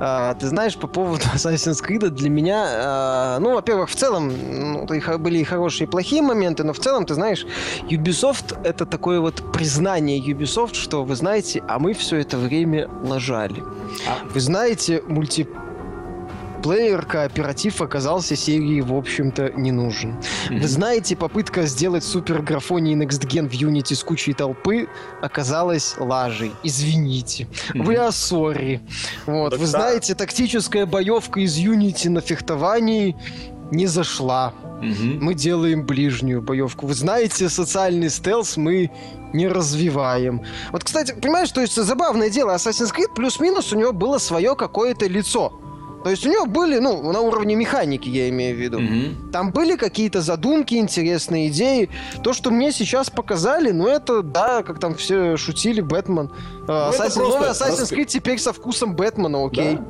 [0.00, 4.32] а, ты знаешь, по поводу Assassin's Creed, для меня, а, ну, во-первых, в целом,
[4.72, 4.86] ну,
[5.18, 7.46] были и хорошие, и плохие моменты, но в целом, ты знаешь,
[7.88, 13.62] Ubisoft— это такое вот признание Ubisoft, что, вы знаете, а мы все это время лажали.
[14.08, 15.46] А, Вы знаете, мульти
[16.64, 20.16] мультиплеер, кооператив оказался серии, в общем-то, не нужен.
[20.48, 20.60] Mm-hmm.
[20.60, 24.88] Вы знаете, попытка сделать супер графоний Next Gen в Unity с кучей толпы
[25.22, 26.52] оказалась лажей.
[26.62, 27.46] Извините.
[27.74, 27.82] Mm-hmm.
[27.82, 28.80] Вы сори.
[29.26, 29.52] Вот.
[29.52, 33.16] Да, Вы знаете, тактическая боевка из Unity на фехтовании
[33.70, 34.52] не зашла.
[34.78, 35.24] Угу.
[35.24, 36.86] Мы делаем ближнюю боевку.
[36.86, 38.90] Вы знаете, социальный стелс мы
[39.32, 40.42] не развиваем.
[40.70, 45.06] Вот, кстати, понимаешь, то есть забавное дело, Assassin's Creed плюс-минус у него было свое какое-то
[45.06, 45.58] лицо.
[46.04, 48.78] То есть у него были, ну, на уровне механики, я имею в виду.
[48.78, 49.30] Mm-hmm.
[49.32, 51.88] Там были какие-то задумки, интересные идеи.
[52.22, 56.30] То, что мне сейчас показали, ну, это, да, как там все шутили, Бэтмен.
[56.66, 59.76] Ну, Assassin, новый Assassin's Creed теперь со вкусом Бэтмена, окей.
[59.76, 59.84] Да?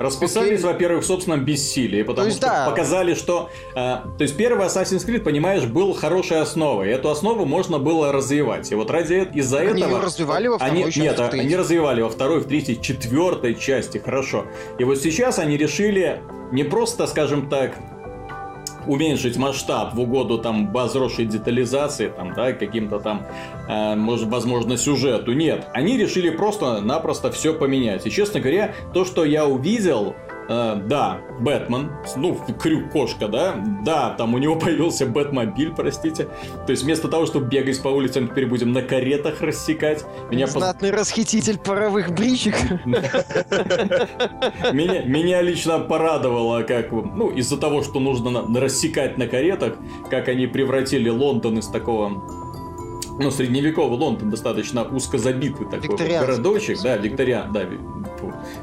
[0.00, 0.72] Расписались, Окей.
[0.72, 2.64] во-первых, в собственном бессилии, потому есть, что да.
[2.64, 3.50] показали, что...
[3.74, 6.88] Э, то есть первый Assassin's Creed, понимаешь, был хорошей основой.
[6.88, 8.72] И эту основу можно было развивать.
[8.72, 9.98] И вот ради из-за они этого...
[9.98, 13.98] Они развивали во второй они, части, Нет, они развивали во второй, в третьей, четвертой части,
[13.98, 14.46] хорошо.
[14.78, 17.74] И вот сейчас они решили не просто, скажем так,
[18.86, 23.26] уменьшить масштаб в угоду там возросшей детализации, там, да, каким-то там,
[23.68, 25.32] э, может, возможно, сюжету.
[25.32, 28.06] Нет, они решили просто-напросто все поменять.
[28.06, 30.14] И, честно говоря, то, что я увидел,
[30.50, 36.24] Э, да, Бэтмен, ну, крюк кошка, да, да, там у него появился Бэтмобиль, простите.
[36.66, 40.04] То есть вместо того, чтобы бегать по улицам, теперь будем на каретах рассекать.
[40.28, 41.00] Меня Знатный поз...
[41.02, 42.56] расхититель паровых бричек.
[44.72, 49.74] Меня, меня лично порадовало, как, ну, из-за того, что нужно рассекать на каретах,
[50.10, 52.22] как они превратили Лондон из такого
[53.20, 57.66] ну, средневековый Лондон достаточно узко забитый такой городочек, да, викториан, да,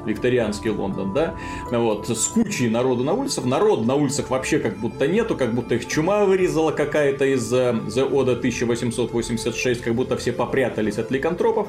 [0.06, 1.36] викторианский Лондон, да,
[1.72, 5.76] вот, с кучей народу на улицах, народ на улицах вообще как будто нету, как будто
[5.76, 11.68] их чума вырезала какая-то из The Oda 1886, как будто все попрятались от ликантропов,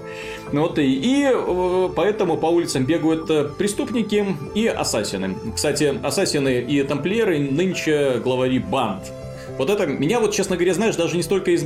[0.53, 4.25] вот, и, и э, поэтому по улицам бегают э, преступники
[4.55, 5.37] и ассасины.
[5.55, 9.13] Кстати, ассасины и тамплиеры нынче главари банд,
[9.59, 11.65] вот это меня вот, честно говоря, знаешь, даже не столько из...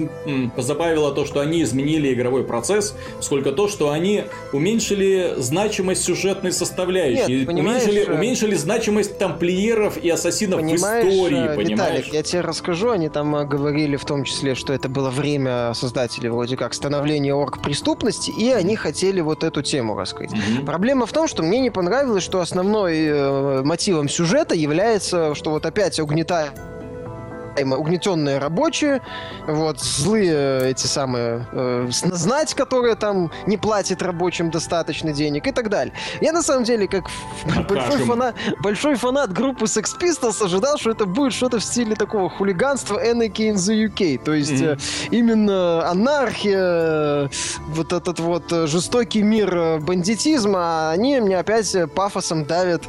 [0.56, 7.40] позабавило то, что они изменили игровой процесс, сколько то, что они уменьшили значимость сюжетной составляющей.
[7.40, 11.98] Нет, уменьшили, э, уменьшили значимость тамплиеров и ассасинов в истории, э, понимаешь?
[11.98, 15.72] Виталик, я тебе расскажу, они там э, говорили в том числе, что это было время
[15.74, 20.32] создателей вроде как становления орг-преступности, и они хотели вот эту тему раскрыть.
[20.32, 20.64] Mm-hmm.
[20.64, 25.66] Проблема в том, что мне не понравилось, что основной э, мотивом сюжета является, что вот
[25.66, 26.52] опять угнетает
[27.56, 29.00] угнетенные рабочие,
[29.46, 35.68] вот, злые эти самые, э, знать, которые там не платят рабочим достаточно денег и так
[35.68, 35.94] далее.
[36.20, 37.04] Я на самом деле, как
[37.68, 42.28] большой фанат, большой фанат группы Sex Pistols, ожидал, что это будет что-то в стиле такого
[42.28, 44.24] хулиганства Anarchy in the UK.
[44.24, 44.78] То есть mm-hmm.
[45.10, 47.30] э, именно анархия,
[47.68, 52.82] вот этот вот жестокий мир э, бандитизма, а они мне опять пафосом давят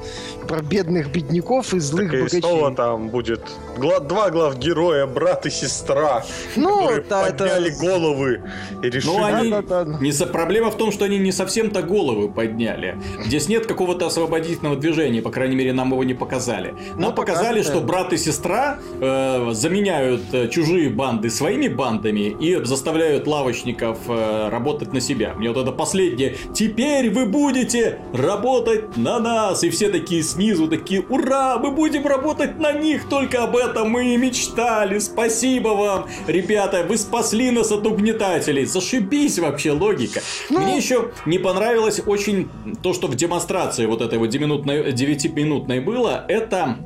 [0.47, 2.39] про бедных бедняков и злых так богачей.
[2.39, 3.41] И снова там будет
[3.77, 6.23] два глав героя, брат и сестра,
[6.55, 7.79] ну, которые да, подняли это...
[7.79, 8.41] головы
[8.81, 9.11] и решили...
[9.11, 9.49] Ну, они...
[9.49, 9.99] Да, да, да.
[9.99, 10.25] Не со...
[10.25, 12.97] Проблема в том, что они не совсем-то головы подняли.
[13.25, 16.73] Здесь нет какого-то освободительного движения, по крайней мере, нам его не показали.
[16.95, 22.63] Нам ну, показали, что брат и сестра э, заменяют э, чужие банды своими бандами и
[22.63, 25.33] заставляют лавочников э, работать на себя.
[25.35, 26.35] Мне вот это последнее.
[26.53, 29.63] Теперь вы будете работать на нас.
[29.63, 34.13] И все такие снизу такие, ура, мы будем работать на них, только об этом мы
[34.13, 34.99] и мечтали.
[34.99, 38.65] Спасибо вам, ребята, вы спасли нас от угнетателей.
[38.65, 40.21] Зашибись вообще логика.
[40.49, 40.59] Ну...
[40.59, 42.49] Мне еще не понравилось очень
[42.81, 46.77] то, что в демонстрации вот этой вот 9-минутной было, это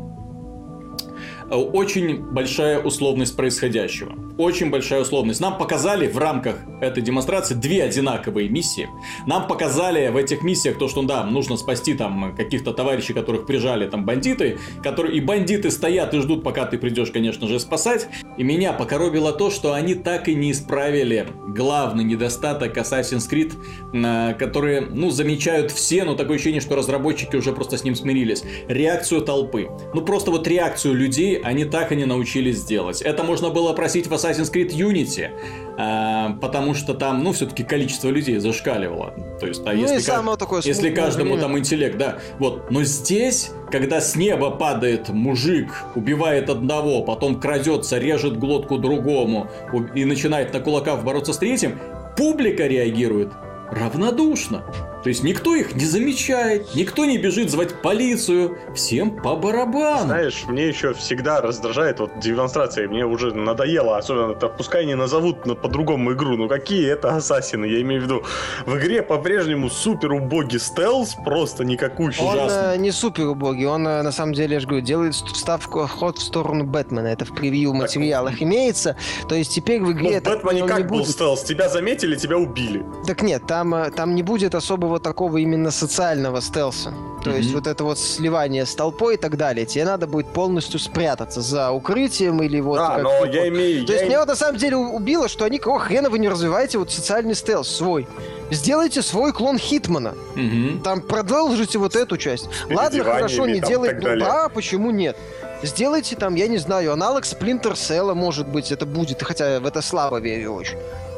[1.50, 4.14] очень большая условность происходящего.
[4.38, 5.40] Очень большая условность.
[5.40, 8.88] Нам показали в рамках этой демонстрации две одинаковые миссии.
[9.26, 13.88] Нам показали в этих миссиях то, что да, нужно спасти там каких-то товарищей, которых прижали
[13.88, 18.10] там бандиты, которые и бандиты стоят и ждут, пока ты придешь, конечно же, спасать.
[18.38, 24.82] И меня покоробило то, что они так и не исправили главный недостаток Assassin's Creed, который,
[24.82, 28.44] ну, замечают все, но такое ощущение, что разработчики уже просто с ним смирились.
[28.68, 29.70] Реакцию толпы.
[29.96, 33.02] Ну, просто вот реакцию людей они так и не научились делать.
[33.02, 35.30] Это можно было просить в Assassin's Creed Unity,
[35.78, 39.14] э, потому что там, ну, все-таки количество людей зашкаливало.
[39.40, 41.42] То есть, а ну если, как, такое если каждому время.
[41.42, 42.18] там интеллект, да.
[42.40, 42.72] Вот.
[42.72, 49.50] Но здесь, когда с неба падает мужик, убивает одного, потом крадется, режет глотку другому
[49.96, 51.80] и начинает на кулаках бороться с третьим,
[52.16, 53.32] публика реагирует
[53.72, 54.64] равнодушно.
[55.08, 60.02] То есть никто их не замечает, никто не бежит звать полицию, всем по барабану.
[60.04, 65.46] Знаешь, мне еще всегда раздражает вот демонстрация, мне уже надоело, особенно это, пускай не назовут
[65.46, 68.24] на, по-другому игру, ну какие это ассасины, я имею в виду,
[68.66, 72.22] в игре по-прежнему супер убогий стелс, просто никакущий.
[72.26, 72.74] Он Ужасно.
[72.74, 76.18] э, не супер убогий, он э, на самом деле, я же говорю, делает ставку ход
[76.18, 77.08] в сторону Бэтмена.
[77.08, 78.98] Это в превью материалах имеется.
[79.30, 81.12] То есть теперь в Ну, игре в так Бэтмене как был будет.
[81.12, 81.44] стелс?
[81.44, 82.84] Тебя заметили, тебя убили.
[83.06, 86.94] Так нет, там, э, там не будет особого такого именно социального стелса.
[87.24, 87.56] То есть Мгм.
[87.58, 89.66] вот это вот сливание с толпой и так далее.
[89.66, 92.78] Тебе надо будет полностью спрятаться за укрытием или вот...
[92.80, 93.86] как но ты я имею...
[93.86, 96.20] То я есть им- меня вот на самом деле убило, что они, кого хрена вы
[96.20, 98.08] не развиваете вот социальный стелс свой.
[98.52, 100.14] Сделайте свой клон Хитмана.
[100.36, 100.82] Мгм.
[100.82, 102.48] Там продолжите вот эту часть.
[102.70, 105.18] Ладно, хорошо, не так Ну да, почему нет?
[105.64, 109.82] Сделайте там, я не знаю, аналог Splinter Cell, может быть, это будет, хотя в это
[109.82, 110.78] слабо верю очень.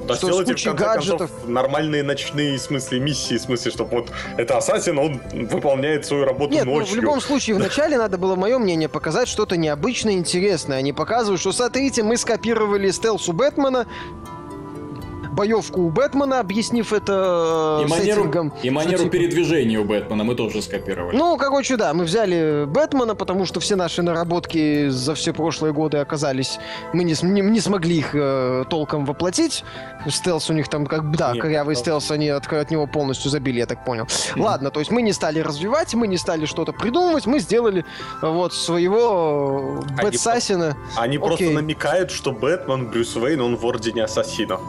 [0.09, 1.31] Да что сделайте, в кучей конце гаджетов.
[1.31, 6.25] концов, нормальные ночные в смысле миссии, в смысле, чтобы вот это ассасин, он выполняет свою
[6.25, 6.93] работу Нет, ну, ночью.
[6.93, 10.77] в любом случае, вначале надо было, мое мнение, показать что-то необычное, интересное.
[10.77, 13.87] Они показывают, что, смотрите, мы скопировали стелс у Бэтмена,
[15.39, 19.85] боевку у Бэтмена, объяснив это И э, манеру, сеттингом, и что манеру типа- передвижения у
[19.85, 21.15] Бэтмена мы тоже скопировали.
[21.15, 25.97] Ну, короче, да, мы взяли Бэтмена, потому что все наши наработки за все прошлые годы
[25.99, 26.59] оказались...
[26.91, 29.63] Мы не, не, не смогли их э, толком воплотить.
[30.09, 32.85] Стелс у них там, как бы, да, Нет, корявый ну- стелс, они от, от него
[32.85, 34.07] полностью забили, я так понял.
[34.35, 37.85] Ладно, то есть мы не стали развивать, мы не стали что-то придумывать, мы сделали
[38.21, 40.75] э, вот своего э, Они Бэтсасина.
[40.97, 41.53] Они просто Окей.
[41.55, 44.59] намекают, что Бэтмен, Брюс Уэйн, он в Ордене Ассасинов.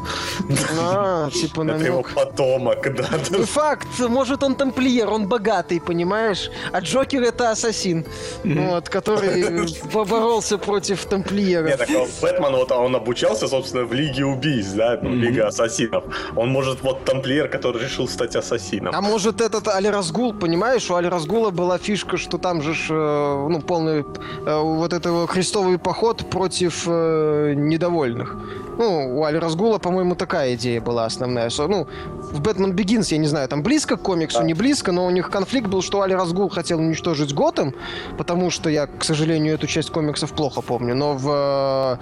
[0.78, 2.14] А, типа Это его намек.
[2.14, 3.38] потомок, да.
[3.38, 6.50] Не факт, может он тамплиер, он богатый, понимаешь?
[6.72, 8.04] А Джокер это ассасин,
[8.44, 11.68] вот, который поборолся против тамплиеров.
[11.68, 11.88] Нет, так
[12.22, 15.10] Бэтмен, вот он обучался, собственно, в Лиге убийц, да, ну.
[15.10, 16.04] Лига Ассасинов.
[16.36, 18.94] Он может вот тамплиер, который решил стать ассасином.
[18.94, 23.46] А может этот Али Разгул, понимаешь, у Али Разгула была фишка, что там же, э,
[23.48, 28.36] ну, полный э, вот этого крестовый поход против э, недовольных.
[28.80, 31.50] Ну, у Ра'с аль Гула, по-моему, такая идея была основная.
[31.50, 31.86] Что, ну,
[32.30, 34.44] в Batman Begins, я не знаю, там близко к комиксу, Да.
[34.44, 37.74] не близко, но у них конфликт был, что Ра'с аль Гул хотел уничтожить Готэм,
[38.16, 41.98] потому что я, к сожалению, эту часть комиксов плохо помню, но в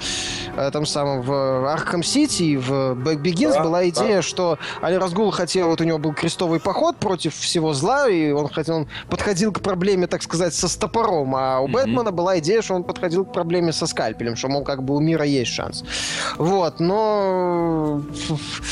[0.57, 3.89] э, этом самом, в Arkham City и в Begins Да, была да.
[3.89, 8.09] идея, что Ра'с аль Гул хотел, вот у него был крестовый поход против всего зла,
[8.09, 11.73] и он хотел, он подходил к проблеме, так сказать, с топором, а у Мгм.
[11.73, 15.01] Бэтмена была идея, что он подходил к проблеме со скальпелем, что, мол, как бы у
[15.01, 15.85] мира есть шанс.
[16.37, 18.03] Вот, но...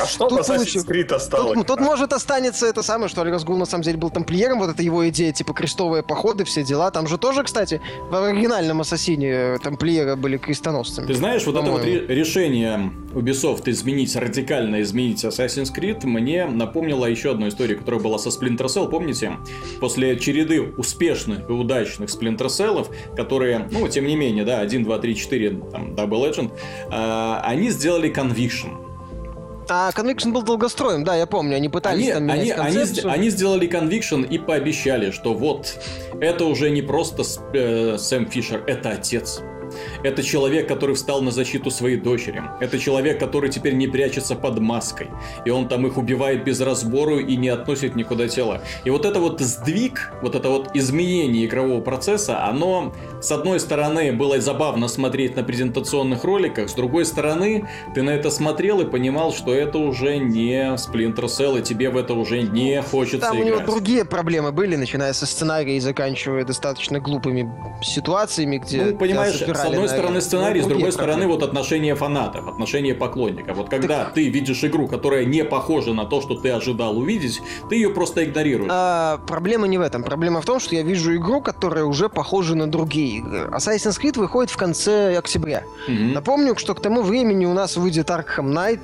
[0.00, 1.45] А что Тут Assassin's Creed осталось?
[1.54, 4.70] Тут, тут может останется это самое, что Али Разгул на самом деле был тамплиером, вот
[4.70, 6.90] это его идея, типа крестовые походы, все дела.
[6.90, 7.80] Там же тоже, кстати,
[8.10, 11.06] в оригинальном Ассасине э, тамплиеры были крестоносцами.
[11.06, 17.32] Ты знаешь, вот это вот решение Ubisoft изменить, радикально изменить Assassin's Creed, мне напомнило еще
[17.32, 19.32] одну историю, которая была со Splinter Cell, помните?
[19.80, 24.98] После череды успешных и удачных Splinter Cell, которые, ну, тем не менее, да, 1, 2,
[24.98, 26.50] 3, 4, там, Double Legend,
[26.90, 28.85] а, они сделали Conviction.
[29.68, 33.10] А Conviction был долгостроем, да, я помню, они пытались Они, там менять они, они, концепцию.
[33.10, 35.78] они сделали Conviction и пообещали, что вот,
[36.20, 39.40] это уже не просто э, Сэм Фишер, это отец.
[40.02, 42.42] Это человек, который встал на защиту своей дочери.
[42.60, 45.08] Это человек, который теперь не прячется под маской.
[45.44, 48.62] И он там их убивает без разбору и не относит никуда тела.
[48.84, 54.12] И вот это вот сдвиг, вот это вот изменение игрового процесса, оно, с одной стороны,
[54.12, 59.32] было забавно смотреть на презентационных роликах, с другой стороны, ты на это смотрел и понимал,
[59.32, 63.42] что это уже не Splinter Cell, и тебе в это уже не хочется Там у
[63.42, 63.66] него играть.
[63.66, 67.50] другие проблемы были, начиная со сценария и заканчивая достаточно глупыми
[67.82, 68.84] ситуациями, где...
[68.84, 72.94] Ну, понимаешь, с одной стороны сценарий, Ну, с другой другие стороны вот отношение фанатов, отношение
[72.94, 73.56] поклонников.
[73.56, 77.76] Вот когда ты видишь игру, которая не похожа на то, что ты ожидал увидеть, ты
[77.76, 78.70] ее просто игнорируешь.
[78.72, 80.02] А, проблема не в этом.
[80.02, 83.48] Проблема в том, что я вижу игру, которая уже похожа на другие игры.
[83.52, 85.64] Assassin's Creed выходит в конце октября.
[85.88, 88.80] Напомню, что к тому времени у нас выйдет Arkham Knight,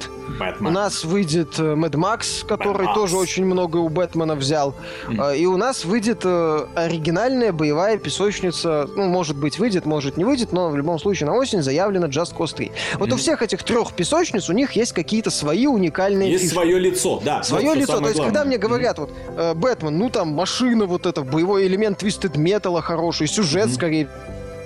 [0.61, 2.95] у нас выйдет э, Mad Max, который Mad Max.
[2.95, 4.75] тоже очень много у Бэтмена взял.
[5.09, 8.89] Э, И у нас выйдет э, оригинальная боевая песочница.
[8.97, 12.35] Ну, может быть, выйдет, может не выйдет, но в любом случае на осень заявлено Just
[12.37, 12.71] Cause 3.
[12.95, 13.17] Вот у Мгм.
[13.19, 16.55] всех этих трех песочниц у них есть какие-то свои уникальные Есть фишки.
[16.55, 17.43] свое лицо, да.
[17.43, 17.99] Свое вот лицо.
[18.01, 18.45] То есть, когда главное.
[18.47, 23.27] мне говорят, вот, э, Бэтмен, ну там машина вот эта, боевой элемент Twisted Metal хороший,
[23.27, 23.75] сюжет Мгм.
[23.75, 24.09] скорее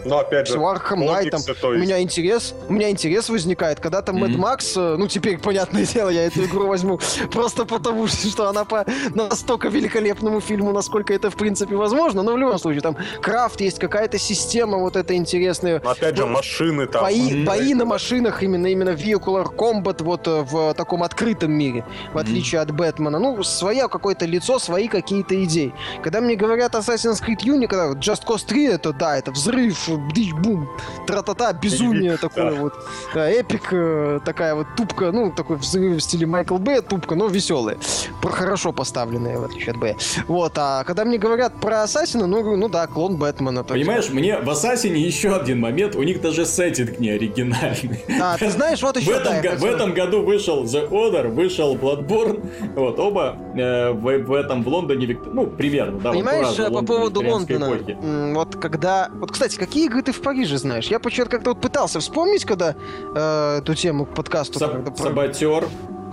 [0.07, 4.37] Но опять же, Knight, там, у меня интерес, у меня интерес возникает, когда там Mad
[4.37, 7.01] Max, э, ну теперь, понятное дело, я эту игру возьму
[7.33, 12.39] просто потому, что она по настолько великолепному фильму, насколько это в принципе возможно, но в
[12.39, 15.77] любом случае, там крафт есть, какая-то система вот эта интересная.
[15.79, 17.03] Опять же, машины там.
[17.03, 22.19] Бои, бои на машинах, именно, именно Vehicular Combat вот э, в таком открытом мире, в
[22.19, 23.19] отличие от Бэтмена.
[23.19, 25.73] Ну, свое какое-то лицо, свои какие-то идеи.
[26.03, 30.33] Когда мне говорят Assassin's Creed Unity, когда Just Cause 3, это да, это взрыв, бдич,
[30.33, 30.69] бум,
[31.07, 32.75] тра-та-та, безумие такое вот.
[33.15, 37.79] Эпик, э, такая вот тупка, ну, такой в стиле Майкл Б, тупка, но веселая.
[38.21, 39.97] Про хорошо поставленная, в отличие от Б.
[40.29, 43.65] Вот, а когда мне говорят про Ассасина, ну, ну да, клон Бэтмена.
[43.65, 48.05] Понимаешь, мне в Ассасине еще один момент, у них даже сеттинг не оригинальный.
[48.21, 49.15] А, ты знаешь, вот еще...
[49.15, 54.19] В этом, да, в этом году вышел The Honor, вышел Bloodborne, вот, оба э, в,
[54.25, 56.13] в этом в Лондоне, ну, примерно, да.
[56.13, 57.97] Понимаешь, вот, по поводу Лондона, эпохи.
[58.35, 59.09] вот когда...
[59.15, 60.87] Вот, кстати, какие игры ты в Париже знаешь?
[60.89, 62.75] Я почему-то как-то вот пытался вспомнить, когда
[63.15, 64.59] э, эту тему к подкасту...
[64.59, 64.95] Саб- когда...
[64.95, 65.65] Саботер.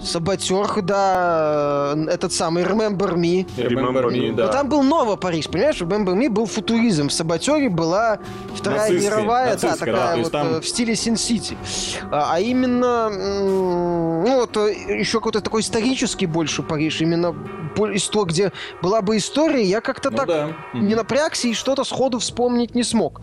[0.03, 3.45] Саботер, да, этот самый Remember Me.
[3.57, 4.47] Remember Me, да.
[4.47, 5.81] Но там был Ново Париж, понимаешь?
[5.81, 7.09] Remember Me был футуризм.
[7.09, 8.19] В Саботере была
[8.55, 10.47] Вторая нацистский, мировая, да, такая да, вот там...
[10.55, 11.57] Э, в стиле Син-Сити.
[12.11, 17.35] А, а именно, ну вот, э, еще какой-то такой исторический больше Париж, именно
[17.95, 18.51] история, где
[18.81, 20.49] была бы история, я как-то ну, так да.
[20.73, 23.21] не напрягся и что-то сходу вспомнить не смог.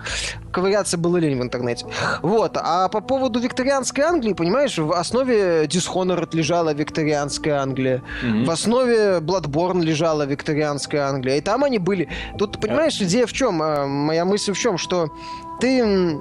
[0.53, 1.87] Ковыряться было лень в интернете.
[2.23, 2.57] Вот.
[2.57, 8.03] А по поводу викторианской Англии, понимаешь, в основе Dishonored лежала викторианская Англия.
[8.23, 8.45] Mm-hmm.
[8.45, 11.37] В основе Bloodborne лежала викторианская Англия.
[11.37, 12.09] И там они были.
[12.39, 13.63] Тут, понимаешь, идея в чем?
[13.63, 14.79] А, моя мысль в чем?
[14.79, 15.11] Что
[15.61, 16.19] ты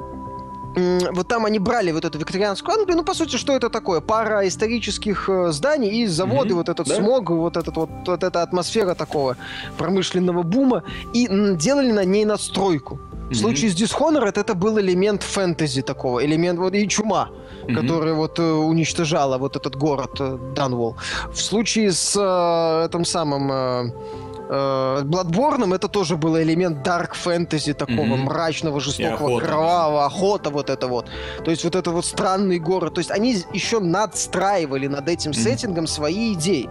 [0.75, 4.01] вот там они брали вот эту викторианскую Англию, ну, по сути, что это такое?
[4.01, 6.53] Пара исторических э, зданий и заводы, mm-hmm.
[6.53, 6.95] вот этот да?
[6.95, 9.35] смог, вот, этот, вот, вот эта атмосфера такого
[9.77, 10.83] промышленного бума,
[11.13, 12.99] и делали на ней настройку.
[13.29, 17.29] В случае с Dishonored это был элемент фэнтези такого, элемент вот и чума,
[17.69, 17.81] mm-hmm.
[17.81, 20.95] которая вот э, уничтожала вот этот город э, Данвол.
[21.31, 23.91] В случае с э, этим самым э,
[24.49, 28.23] э, Bloodborne это тоже был элемент дарк фэнтези такого mm-hmm.
[28.23, 31.05] мрачного, жестокого, охота, кровавого, охота вот это вот.
[31.43, 32.93] То есть вот это вот странный город.
[32.95, 35.43] То есть они еще надстраивали над этим mm-hmm.
[35.43, 36.69] сеттингом свои идеи.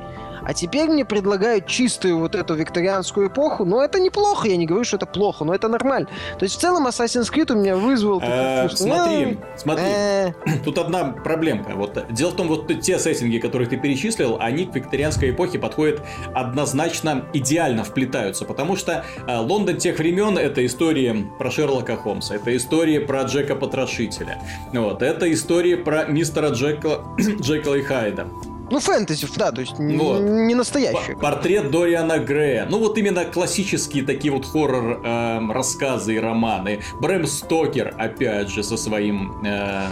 [0.49, 4.83] А теперь мне предлагают чистую вот эту викторианскую эпоху, но это неплохо, я не говорю,
[4.83, 6.09] что это плохо, но это нормально.
[6.39, 8.19] То есть в целом Assassin's Creed у меня вызвал...
[8.23, 10.33] Э, смотри, смотри, э.
[10.65, 11.73] тут одна проблемка.
[11.75, 16.01] Вот дело в том, вот те сеттинги, которые ты перечислил, они к викторианской эпохе подходят
[16.35, 22.57] однозначно идеально вплетаются, потому что э, Лондон тех времен это история про Шерлока Холмса, это
[22.57, 24.41] история про Джека Потрошителя,
[24.73, 28.29] вот, это история про мистера Джекла, Джекла и Хайда.
[28.71, 30.21] Ну, фэнтези, да, то есть вот.
[30.21, 31.14] не настоящий.
[31.14, 32.66] Портрет Дориана Грея.
[32.69, 36.81] Ну, вот именно классические такие вот хоррор э, рассказы и романы.
[37.01, 39.87] Брэм Стокер, опять же, со своим э,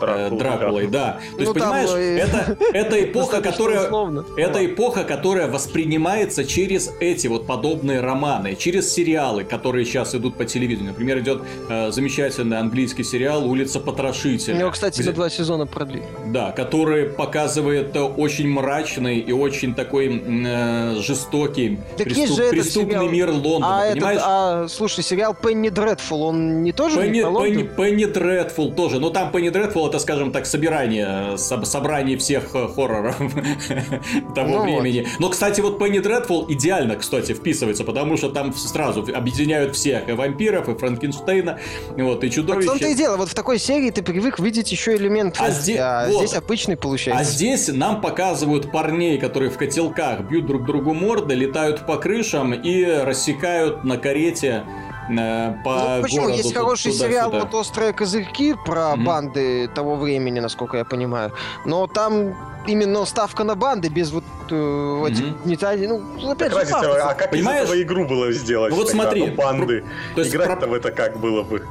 [0.00, 1.18] э, Дракулой, да.
[1.34, 3.90] То есть, ну, понимаешь, там, э, это, это эпоха, которая...
[4.36, 10.44] Это эпоха, которая воспринимается через эти вот подобные романы, через сериалы, которые сейчас идут по
[10.44, 10.92] телевидению.
[10.92, 14.58] Например, идет э, замечательный английский сериал «Улица Потрошителя».
[14.58, 15.10] Его, кстати, где...
[15.10, 16.06] на два сезона продлили.
[16.26, 23.08] Да, который показывает очень мрачный и очень такой э, жестокий так преступ, же преступный сериал...
[23.08, 24.16] мир Лондона, а понимаешь?
[24.18, 29.10] Этот, а, слушай, сериал Пенни Дредфул, он не тоже Пенни, Пенни, Пенни Дредфул тоже, но
[29.10, 33.16] там Пенни Дредфул это, скажем так, собирание, собрание всех э, хорроров
[34.34, 35.00] того ну времени.
[35.00, 35.20] Вот.
[35.20, 40.12] Но, кстати, вот Пенни Дредфул идеально, кстати, вписывается, потому что там сразу объединяют всех, и
[40.12, 41.58] вампиров, и Франкенштейна,
[41.96, 42.68] вот, и чудовища.
[42.68, 45.50] Так в том-то и дело, вот в такой серии ты привык видеть еще элемент а,
[45.50, 46.18] здесь, а вот.
[46.18, 47.20] здесь обычный получается.
[47.20, 52.54] А здесь нам показывают парней, которые в котелках бьют друг другу морды, летают по крышам
[52.54, 54.64] и рассекают на карете
[55.08, 56.22] э, по ну, почему?
[56.22, 57.44] Городу, Есть хороший туда, сериал сюда.
[57.44, 59.04] вот «Острые козырьки» про mm-hmm.
[59.04, 61.32] банды того времени, насколько я понимаю.
[61.64, 62.34] Но там
[62.66, 66.16] именно ставка на банды без вот э, этих mm-hmm.
[66.20, 67.64] Ну, опять так же, разница, а как Понимаешь?
[67.64, 68.70] из этого игру было сделать?
[68.70, 69.02] Ну, вот тогда?
[69.02, 69.26] смотри.
[69.26, 69.84] Ну, банды.
[70.14, 70.66] То есть Играть-то про...
[70.66, 71.62] в это как было бы?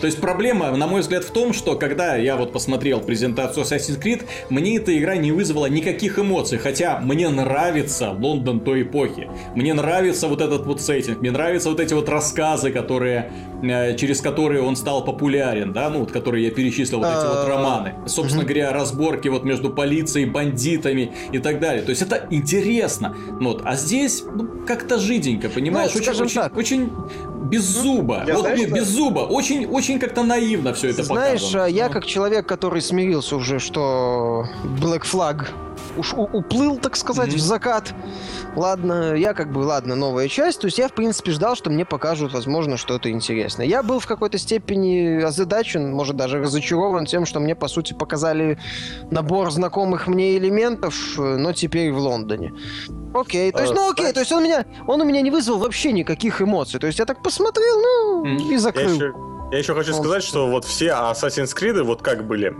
[0.00, 4.00] То есть проблема, на мой взгляд, в том, что когда я вот посмотрел презентацию Assassin's
[4.00, 9.28] Creed, мне эта игра не вызвала никаких эмоций, хотя мне нравится Лондон той эпохи.
[9.54, 13.32] Мне нравится вот этот вот сеттинг, мне нравятся вот эти вот рассказы, которые,
[13.62, 17.46] э, через которые он стал популярен, да, ну, вот которые я перечислил, вот эти вот
[17.46, 17.94] а, романы.
[18.06, 21.82] Собственно говоря, разборки вот между полицией, бандитами и так далее.
[21.82, 23.16] То есть это интересно.
[23.40, 23.62] Вот.
[23.64, 25.92] А здесь ну, как-то жиденько, понимаешь?
[25.94, 26.56] Ну, очень, очень, так.
[26.56, 26.92] очень
[27.44, 28.24] без зуба.
[28.26, 29.20] Я вот знаешь, без зуба.
[29.20, 31.66] Очень, очень как-то наивно все это Знаешь, показано.
[31.66, 34.46] я как человек, который смирился уже, что
[34.80, 35.48] Black Flag
[35.96, 37.36] уж уплыл, так сказать, mm-hmm.
[37.36, 37.94] в закат.
[38.56, 40.60] Ладно, я как бы, ладно, новая часть.
[40.60, 43.66] То есть я, в принципе, ждал, что мне покажут, возможно, что-то интересное.
[43.66, 48.58] Я был в какой-то степени озадачен, может, даже разочарован тем, что мне, по сути, показали
[49.10, 52.52] набор знакомых мне элементов, но теперь в Лондоне.
[53.14, 55.92] Окей, то есть, ну окей, то есть он меня, он у меня не вызвал вообще
[55.92, 56.80] никаких эмоций.
[56.80, 59.33] То есть я так посмотрел, ну, и закрыл.
[59.52, 62.52] Я еще хочу сказать, что вот все Assassin's Creed, вот как были,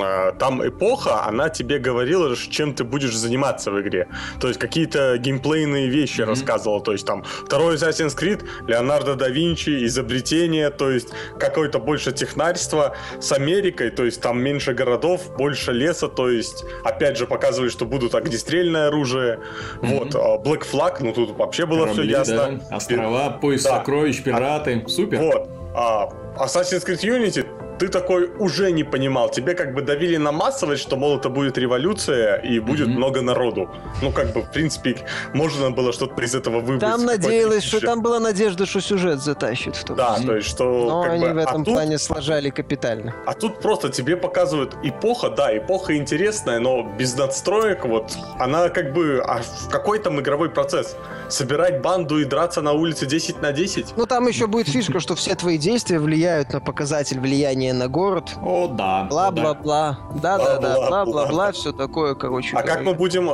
[0.00, 4.08] а, там эпоха, она тебе говорила, чем ты будешь заниматься в игре.
[4.40, 6.26] То есть какие-то геймплейные вещи mm-hmm.
[6.26, 6.80] рассказывала.
[6.80, 12.96] То есть там второй Assassin's Creed, Леонардо да Винчи, изобретение, то есть какое-то больше технарство
[13.20, 17.84] с Америкой, то есть там меньше городов, больше леса, то есть опять же показывали, что
[17.84, 19.40] будут огнестрельное оружие.
[19.82, 19.98] Mm-hmm.
[19.98, 22.60] Вот, а, Black Flag, ну тут вообще было Корабли, все ясно.
[22.70, 22.76] Да.
[22.76, 23.78] Острова, поиск да.
[23.78, 25.18] сокровищ, пираты, супер.
[25.18, 25.59] Вот.
[25.74, 26.08] А,
[26.38, 27.44] Assassin's Creed Unity
[27.80, 29.30] ты такой уже не понимал.
[29.30, 32.96] Тебе как бы давили на массовость, что, мол, это будет революция и будет mm-hmm.
[32.96, 33.70] много народу.
[34.02, 34.96] Ну, как бы, в принципе,
[35.32, 36.80] можно было что-то из этого выбрать.
[36.80, 39.76] Там надеялось, что там была надежда, что сюжет затащит.
[39.76, 40.64] В том да, то есть, что...
[40.64, 43.14] Но они бы, в этом а тут, плане сложали капитально.
[43.26, 48.92] А тут просто тебе показывают эпоха, да, эпоха интересная, но без надстроек, вот, она как
[48.92, 49.22] бы...
[49.24, 50.96] А в какой там игровой процесс?
[51.30, 53.94] Собирать банду и драться на улице 10 на 10?
[53.96, 57.88] Ну, там еще будет фишка, что все твои действия влияют на показатель влияния влияние на
[57.88, 58.30] город.
[58.42, 59.04] О, да.
[59.04, 59.98] Бла-бла-бла.
[60.22, 62.56] Да-да-да, бла-бла-бла, все такое, короче.
[62.56, 63.32] А как мы будем э,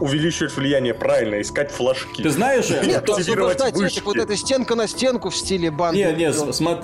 [0.00, 0.94] увеличивать влияние?
[0.94, 2.22] Правильно, искать флажки.
[2.22, 5.98] Ты знаешь, Нет, освобождать этих, вот эта стенка на стенку в стиле банды.
[5.98, 6.34] Нет, нет,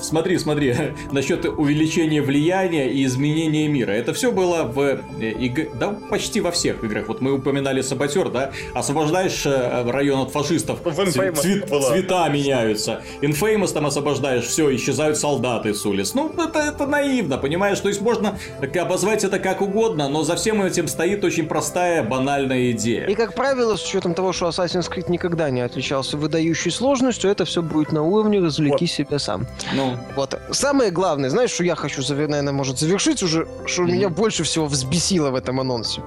[0.01, 0.75] смотри, смотри.
[1.13, 3.93] Насчет увеличения влияния и изменения мира.
[3.93, 7.09] Это все было в э, да, почти во всех играх.
[7.09, 8.53] Вот мы упоминали Саботер, да?
[8.75, 13.03] Освобождаешь э, район от фашистов, цвет, цвета меняются.
[13.23, 16.15] Infamous там освобождаешь, все, исчезают солдаты с улиц.
[16.15, 17.81] Ну, это, это наивно, понимаешь?
[17.81, 18.39] То есть можно
[18.81, 23.07] обозвать это как угодно, но за всем этим стоит очень простая, банальная идея.
[23.07, 27.45] И, как правило, с учетом того, что Assassin's Creed никогда не отличался выдающей сложностью, это
[27.45, 28.91] все будет на уровне «развлеки вот.
[28.91, 29.47] себя сам».
[29.75, 29.97] Ну.
[30.17, 30.39] Вот.
[30.51, 33.87] Самое главное, знаешь, что я хочу, наверное, может, завершить уже, что mm-hmm.
[33.87, 36.03] меня больше всего взбесило в этом анонсе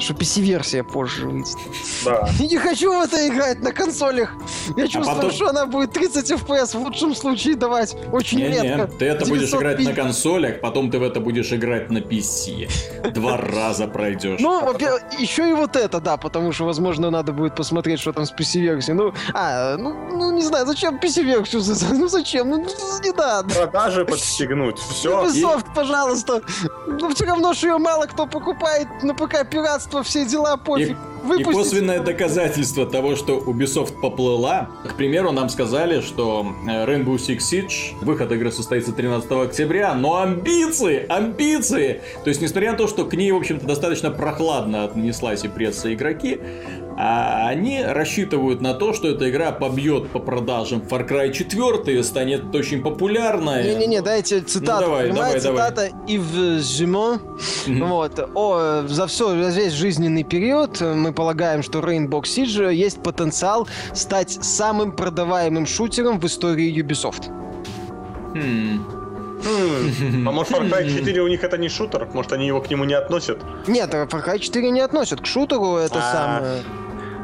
[0.00, 1.56] что PC-версия позже выйдет.
[2.04, 2.28] Да.
[2.40, 4.32] Не хочу в это играть на консолях.
[4.76, 5.30] Я а чувствую, потом...
[5.30, 7.96] что она будет 30 FPS в лучшем случае давать.
[8.12, 8.62] Очень не, редко.
[8.62, 11.98] Не, ты это 900 будешь играть на консолях, потом ты в это будешь играть на
[11.98, 12.68] PC.
[13.12, 14.40] Два раза пройдешь.
[14.40, 18.26] Ну, во-первых, еще и вот это, да, потому что, возможно, надо будет посмотреть, что там
[18.26, 18.94] с PC-версией.
[18.94, 21.62] Ну, а, ну, ну, не знаю, зачем PC-версию?
[21.92, 22.50] Ну, зачем?
[22.50, 23.54] Ну, не надо.
[23.54, 25.24] Продажи подстегнуть, все.
[25.24, 26.42] Ubisoft, пожалуйста.
[26.86, 30.96] Ну, все равно, что ее мало кто покупает на ПК пиратство пиратство, все дела, пофиг.
[31.36, 34.68] И, и косвенное доказательство того, что Ubisoft поплыла.
[34.88, 40.22] К примеру, нам сказали, что э, Rainbow Six Siege, выход игры состоится 13 октября, но
[40.22, 42.00] амбиции, амбиции!
[42.24, 45.92] То есть, несмотря на то, что к ней, в общем-то, достаточно прохладно отнеслась и пресса
[45.92, 46.38] игроки,
[47.02, 52.54] а они рассчитывают на то, что эта игра побьет по продажам Far Cry 4 станет
[52.54, 53.64] очень популярной.
[53.64, 54.82] Не-не-не, дайте цитату.
[54.82, 55.92] Ну, давай, давай, цитата давай.
[56.06, 56.20] Ив.
[56.20, 57.84] Mm-hmm.
[57.86, 58.30] Вот.
[58.34, 64.32] О, за все, за весь жизненный период мы полагаем, что Rainbow Siege есть потенциал стать
[64.32, 67.30] самым продаваемым шутером в истории Ubisoft.
[68.34, 69.00] Hmm.
[69.42, 70.28] Hmm.
[70.28, 72.06] А может Far Cry 4 у них это не шутер?
[72.12, 73.38] Может они его к нему не относят?
[73.66, 76.62] Нет, Far Cry 4 не относят к шутеру, это а самое...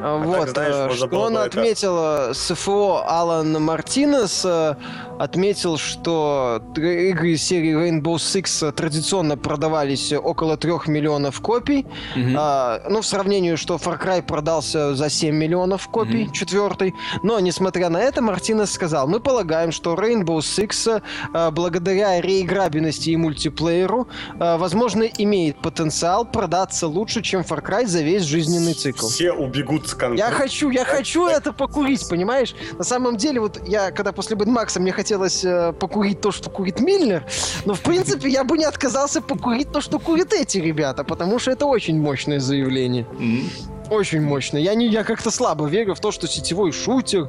[0.03, 2.35] А вот, знаешь, э, что он отметил.
[2.35, 4.75] СФО Алан Мартинес, э,
[5.19, 11.87] отметил, что игры из серии Rainbow Six традиционно продавались около 3 миллионов копий.
[12.15, 12.35] Mm-hmm.
[12.39, 16.33] А, ну, в сравнении, что Far Cry продался за 7 миллионов копий, mm-hmm.
[16.33, 16.95] четвертый.
[17.23, 21.03] Но, несмотря на это, Мартинес сказал, мы полагаем, что Rainbow Six,
[21.33, 24.09] а, благодаря реиграбельности и мультиплееру,
[24.39, 29.07] а, возможно, имеет потенциал продаться лучше, чем Far Cry за весь жизненный цикл.
[29.07, 30.17] Все убегут с конца.
[30.17, 32.55] Я хочу, я хочу это покурить, понимаешь?
[32.79, 36.51] На самом деле, вот я, когда после Max мне хотелось хотелось э, покурить то, что
[36.51, 37.25] курит Мильнер,
[37.65, 41.53] но в принципе я бы не отказался покурить то, что курят эти ребята, потому что
[41.53, 43.07] это очень мощное заявление.
[43.13, 43.91] Mm-hmm.
[43.91, 44.59] Очень мощно.
[44.59, 47.29] Я, не, я как-то слабо верю в то, что сетевой шутер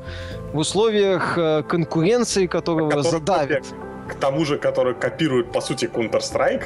[0.54, 3.66] в условиях э, конкуренции, которого который задавит.
[4.10, 6.64] К тому же, который копирует, по сути, Counter-Strike,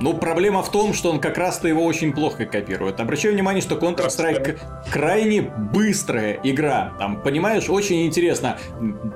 [0.00, 3.00] ну, проблема в том, что он как раз-то его очень плохо копирует.
[3.00, 4.58] Обращаю внимание, что Counter-Strike
[4.90, 6.92] крайне быстрая игра.
[6.98, 8.58] Там, понимаешь, очень интересно.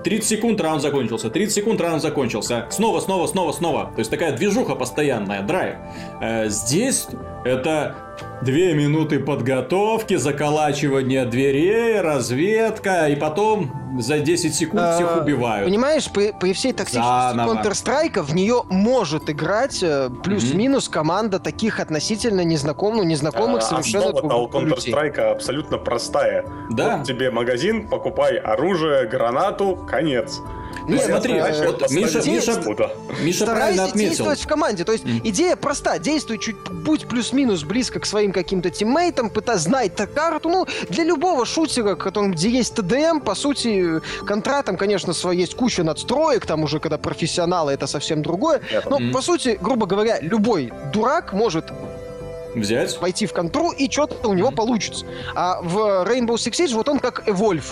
[0.05, 2.67] 30 секунд раунд закончился, 30 секунд раунд закончился.
[2.71, 3.91] Снова, снова, снова, снова.
[3.95, 5.77] То есть такая движуха постоянная, драйв.
[6.21, 7.09] Э, здесь
[7.45, 7.95] Это
[8.43, 15.67] две минуты подготовки, заколачивание дверей, разведка, и потом за 10 секунд А, всех убивают.
[15.67, 17.07] Понимаешь, при, при всей токсичности.
[17.07, 24.37] Counter-Strike в нее может играть э, плюс-минус команда таких относительно незнакомых, незнакомых А совершенно Основа-то
[24.37, 24.49] у.
[24.49, 26.45] Counter-Strike абсолютно простая.
[26.71, 26.99] Да.
[26.99, 30.41] Вот тебе магазин, покупай оружие, гранату, конец.
[30.89, 32.63] Нет, смотри, вот Миша- Миша-.
[33.23, 34.09] Миша правильно отметил.
[34.09, 34.85] действовать в команде.
[34.85, 35.99] То есть идея проста.
[35.99, 40.49] Действуй чуть, будь плюс-минус близко к своим каким-то тиммейтам, пытай, знай та карту.
[40.49, 45.55] Ну, для любого шутера, которым, где есть ТДМ, по сути, контра там, конечно, свой, есть
[45.55, 48.61] куча надстроек, там уже когда профессионалы, это совсем другое.
[48.89, 51.67] Но, по сути, грубо говоря, любой дурак может
[52.55, 52.99] Взять?
[53.01, 55.05] войти в контру, и что-то у него получится.
[55.35, 55.77] А в
[56.09, 57.65] Rainbow Six Siege вот он как Evolve.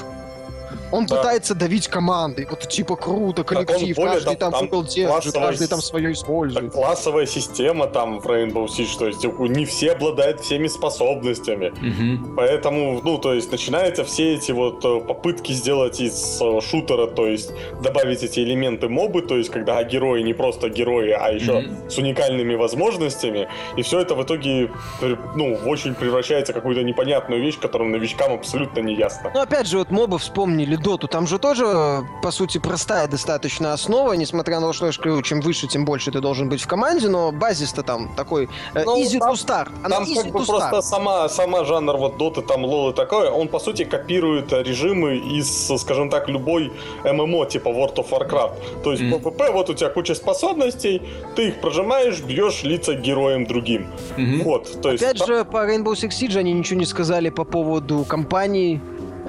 [0.95, 1.16] Он Да.
[1.16, 2.47] пытается давить команды.
[2.49, 6.14] Вот типа круто, коллектив, более каждый там там угол держит, классовая каждый там свое Так
[6.16, 6.72] использует.
[6.72, 11.72] классовая система там в Rainbow Siege, то есть не все обладают всеми способностями.
[11.80, 12.34] Мгм.
[12.36, 17.26] Поэтому, ну, то есть начинаются все эти вот э, попытки сделать из э, шутера, то
[17.26, 17.51] есть
[17.82, 21.90] добавить эти элементы мобы, то есть когда герои не просто герои, а еще Мгм.
[21.90, 24.70] с уникальными возможностями, и все это в итоге,
[25.03, 29.30] э, ну, очень превращается в какую-то непонятную вещь, которая новичкам абсолютно не ясна.
[29.34, 31.09] Ну, опять же, вот мобы вспомнили Доту.
[31.09, 35.22] Там же тоже, по сути, простая достаточно основа, несмотря на то, что я же говорю,
[35.22, 39.03] чем выше, тем больше ты должен быть в команде, но базис-то там такой э, Ну,
[39.03, 39.68] easy там- to start.
[39.82, 40.82] Она Там easy как бы to просто start.
[40.82, 45.16] сама, сама жанр вот доты, там лол и такое, он по сути копирует э, режимы
[45.16, 46.70] из, скажем так, любой
[47.05, 48.82] ММО типа World of Warcraft.
[48.82, 49.14] То есть Мгм.
[49.14, 51.01] PvP, вот у тебя куча способностей,
[51.35, 53.87] ты их прожимаешь, бьешь лица героям другим.
[54.18, 54.43] Мгм.
[54.45, 55.03] Вот, то есть...
[55.03, 58.80] Опять там- же, по Rainbow Six Siege они ничего не сказали по поводу компании.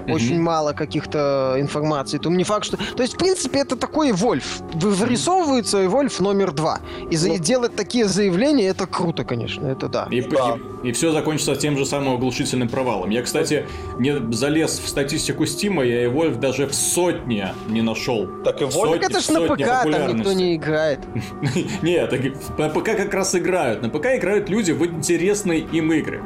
[0.08, 2.18] Очень мало каких-то информации.
[2.18, 2.78] То не факт, что...
[2.78, 4.62] То есть, в принципе, это такой Вольф.
[4.74, 6.80] Вырисовывается Вольф номер два.
[7.10, 7.38] И за- Ну.
[7.38, 9.68] делать такие заявления, это круто, конечно.
[9.68, 10.08] Это да.
[10.12, 10.58] И, Да.
[10.84, 13.10] и, все закончится тем же самым оглушительным провалом.
[13.10, 13.66] Я, кстати,
[14.00, 18.28] не залез в статистику Стима, я и Вольф даже в сотне не нашел.
[18.44, 21.00] Так и Вольф- Так это ж на ПК, там никто не играет.
[21.82, 22.12] Нет,
[22.58, 23.82] на ПК как раз играют.
[23.82, 26.22] На ПК играют люди в интересные им игры.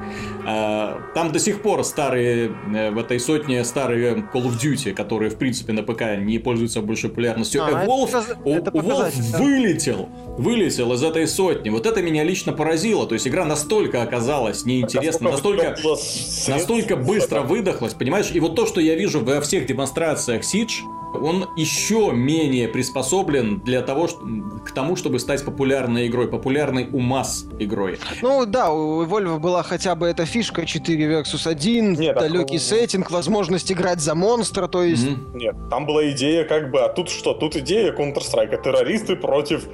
[0.46, 5.30] А, Там до сих пор старые, э, в этой сотне старые Call of Duty, которые,
[5.30, 7.64] в принципе, на ПК не пользуются большой популярностью.
[7.64, 9.38] А, это Evolve, показ- О- это Evolve да.
[9.38, 11.70] вылетел, вылетел из этой сотни.
[11.70, 13.08] Вот это меня лично поразило.
[13.08, 16.52] То есть игра настолько оказалась неинтересной, А сколько настолько...
[16.52, 18.32] Настолько быстро выдохлась, понимаешь?
[18.34, 23.82] И вот то, что я вижу во всех демонстрациях Siege, он еще менее приспособлен для
[23.82, 24.20] того, что-
[24.64, 27.98] к тому, чтобы стать популярной игрой, популярной у масс игрой.
[28.22, 32.58] Ну да, у Evolve была хотя бы эта фишка 4 versus 1, Нет, так далекий
[32.58, 35.08] у- сеттинг, возможность играть за монстра, то есть...
[35.08, 35.38] Мгм.
[35.38, 37.34] Нет, там была идея как бы, а тут что?
[37.34, 39.68] Тут идея Counter-Strike, террористы против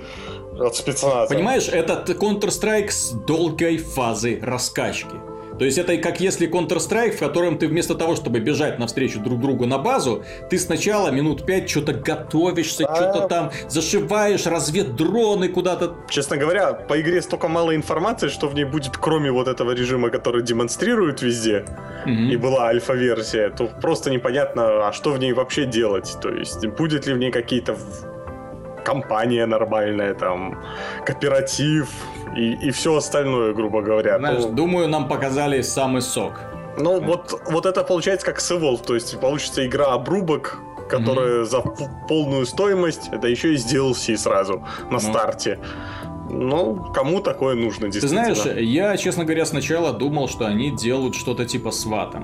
[0.73, 1.33] спецназа.
[1.33, 5.15] Понимаешь, это Counter-Strike с долгой фазой раскачки.
[5.57, 9.39] То есть это как если Counter-Strike, в котором ты вместо того, чтобы бежать навстречу друг
[9.39, 12.95] другу на базу, ты сначала минут пять что-то готовишься, Да.
[12.95, 18.65] что-то там зашиваешь, разведдроны куда-то Честно говоря, по игре столько мало информации, что в ней
[18.65, 21.65] будет, кроме вот этого режима, который демонстрируют везде,
[22.05, 22.29] Мгм.
[22.29, 26.17] и была альфа-версия, то просто непонятно, а что в ней вообще делать.
[26.21, 27.75] То есть, будет ли в ней какие-то
[28.83, 30.61] компания нормальная, там,
[31.05, 31.87] кооператив
[32.35, 34.17] и, и все остальное, грубо говоря.
[34.19, 36.33] Знаешь, Ну, думаю, нам показали самый сок.
[36.77, 40.59] Ну, вот, вот это получается как с Evolve, то есть получится игра обрубок,
[40.89, 44.99] которая за п- полную стоимость, это еще и с DLC сразу на Ну.
[44.99, 45.59] старте.
[46.29, 48.35] Ну, кому такое нужно, Ты действительно.
[48.35, 52.23] знаешь, я, честно говоря, сначала думал, что они делают что-то типа свата.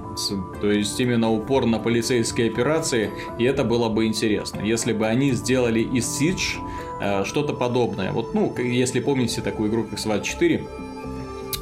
[0.59, 4.59] То есть именно упор на полицейские операции, и это было бы интересно.
[4.61, 6.90] Если бы они сделали Siege э,
[7.25, 8.11] что-то подобное.
[8.11, 10.65] Вот, ну, если помните такую игру, как SWAT 4,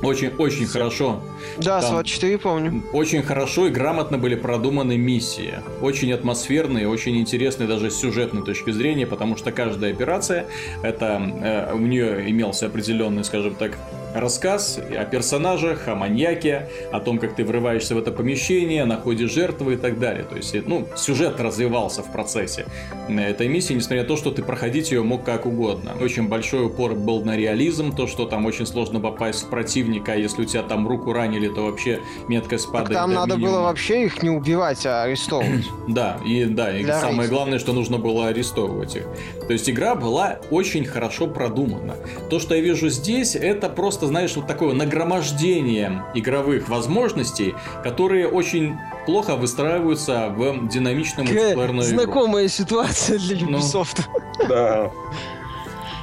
[0.02, 1.22] очень, очень хорошо.
[1.58, 2.84] Да, Там- SWAT 4 помню.
[2.94, 5.56] Очень хорошо и грамотно были продуманы миссии.
[5.82, 10.46] Очень атмосферные, очень интересные даже с сюжетной точки зрения, потому что каждая операция,
[10.84, 13.78] это э, у нее имелся определенный, скажем так,
[14.14, 19.74] рассказ о персонажах, о маньяке, о том, как ты врываешься в это помещение, находишь жертвы
[19.74, 20.24] и так далее.
[20.24, 22.66] То есть, э, ну, сюжет развивался в процессе
[23.08, 25.92] э, этой миссии, несмотря на то, что ты проходить ее мог как угодно.
[26.02, 30.42] Очень большой упор был на реализм, то, что там очень сложно попасть в противника, если
[30.42, 33.62] у тебя там руку ранили, то вообще меткость Так падает там до надо было минимума.
[33.64, 35.66] вообще их не убивать, а арестовывать.
[35.88, 37.34] Да, и да, и Для самое рейса.
[37.34, 39.04] главное, что нужно было арестовывать их.
[39.48, 41.96] То есть игра была очень хорошо продумана.
[42.30, 48.78] То, что я вижу здесь, это просто, знаешь, вот такое нагромождение игровых возможностей, которые очень
[49.06, 52.04] плохо выстраиваются в динамичную Какая мультиплеерную игру.
[52.04, 53.58] Знакомая ситуация для Ну.
[53.58, 54.02] Ubisoft.
[54.48, 54.92] Да.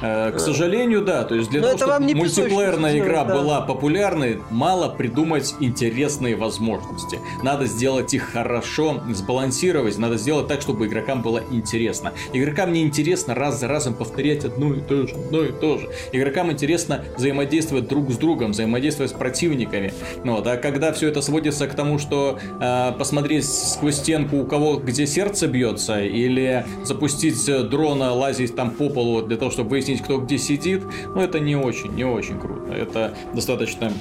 [0.01, 1.23] Э, к сожалению, да.
[1.23, 3.35] То есть для Но того, чтобы мультиплеерная игра да.
[3.35, 7.19] была популярной, мало придумать интересные возможности.
[7.43, 9.97] Надо сделать их хорошо, сбалансировать.
[9.97, 12.13] Надо сделать так, чтобы игрокам было интересно.
[12.33, 15.89] Игрокам не интересно раз за разом повторять одно и то же, одно и то же.
[16.11, 19.93] Игрокам интересно взаимодействовать друг с другом, взаимодействовать с противниками.
[20.23, 20.47] Ну вот.
[20.47, 25.07] А когда все это сводится к тому, что э, посмотреть сквозь стенку, у кого где
[25.07, 30.37] сердце бьется, или запустить дрона, лазить там по полу для того, чтобы выяснить, кто где
[30.37, 30.83] сидит,
[31.13, 32.71] ну это не очень, не очень круто.
[32.71, 33.91] Это достаточно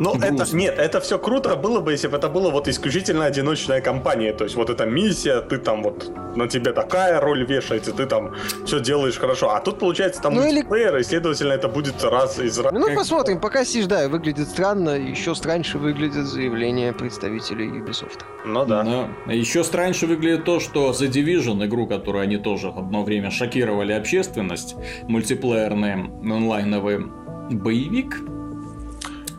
[0.00, 3.80] ну, это нет, это все круто было бы, если бы это было вот исключительно одиночная
[3.80, 4.32] компания.
[4.32, 8.34] То есть вот эта миссия, ты там вот на тебе такая роль вешается, ты там
[8.64, 9.50] все делаешь хорошо.
[9.50, 11.00] А тут получается там ну, мультиплеер, или...
[11.00, 12.72] и следовательно это будет раз из раз.
[12.72, 12.96] Ну, как...
[12.96, 18.20] посмотрим, пока сидишь, да, выглядит странно, еще страньше выглядит заявление представителей Ubisoft.
[18.44, 18.82] Ну да.
[18.84, 23.92] Но еще страньше выглядит то, что The Division, игру, которую они тоже одно время шокировали
[23.92, 24.76] общественность,
[25.08, 27.06] мультиплеерный онлайновый
[27.50, 28.16] боевик,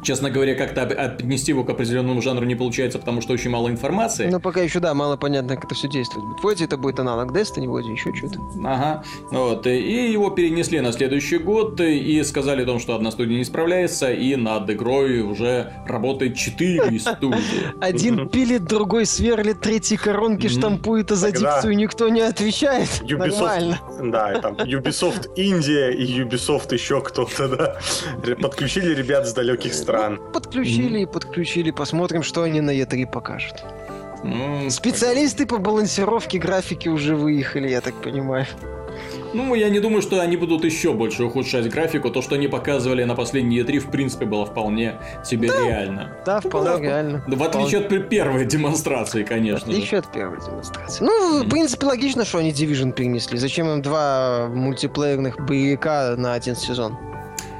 [0.01, 4.29] Честно говоря, как-то отнести его к определенному жанру не получается, потому что очень мало информации.
[4.29, 6.25] Но пока еще, да, мало понятно, как это все действует.
[6.41, 8.39] Вроде это будет аналог Destiny, вроде еще что-то.
[8.63, 9.03] Ага.
[9.31, 9.67] Вот.
[9.67, 14.11] И его перенесли на следующий год и сказали о том, что одна студия не справляется,
[14.11, 17.73] и над игрой уже работает четыре студии.
[17.81, 22.89] Один пилит, другой сверлит, третий коронки штампует, а за дикцию никто не отвечает.
[23.01, 23.79] Нормально.
[24.01, 28.35] Да, там Ubisoft Индия и Ubisoft еще кто-то, да.
[28.35, 30.19] Подключили ребят с далеких стран стран.
[30.33, 31.71] Подключили и подключили.
[31.71, 33.63] Посмотрим, что они на E3 покажут.
[34.23, 38.45] Ну, Специалисты по балансировке графики уже выехали, я так понимаю.
[39.33, 42.09] Ну, я не думаю, что они будут еще больше ухудшать графику.
[42.09, 46.17] То, что они показывали на последние E3, в принципе, было вполне себе да, реально.
[46.25, 47.23] Да, вполне ну, реально.
[47.27, 48.03] В отличие вполне...
[48.03, 49.67] от первой демонстрации, конечно.
[49.67, 50.07] В отличие же.
[50.07, 51.05] от первой демонстрации.
[51.05, 51.45] Ну, mm-hmm.
[51.45, 53.37] в принципе, логично, что они Division перенесли.
[53.37, 56.97] Зачем им два мультиплеерных боевика на один сезон?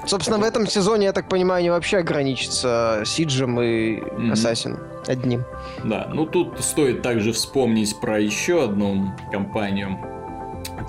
[0.10, 4.01] Собственно, в этом сезоне, я так понимаю, они вообще ограничатся Сиджем и
[4.32, 5.12] Ассасин mm-hmm.
[5.12, 5.43] одним.
[5.84, 9.99] Да, ну тут стоит также вспомнить про еще одну компанию,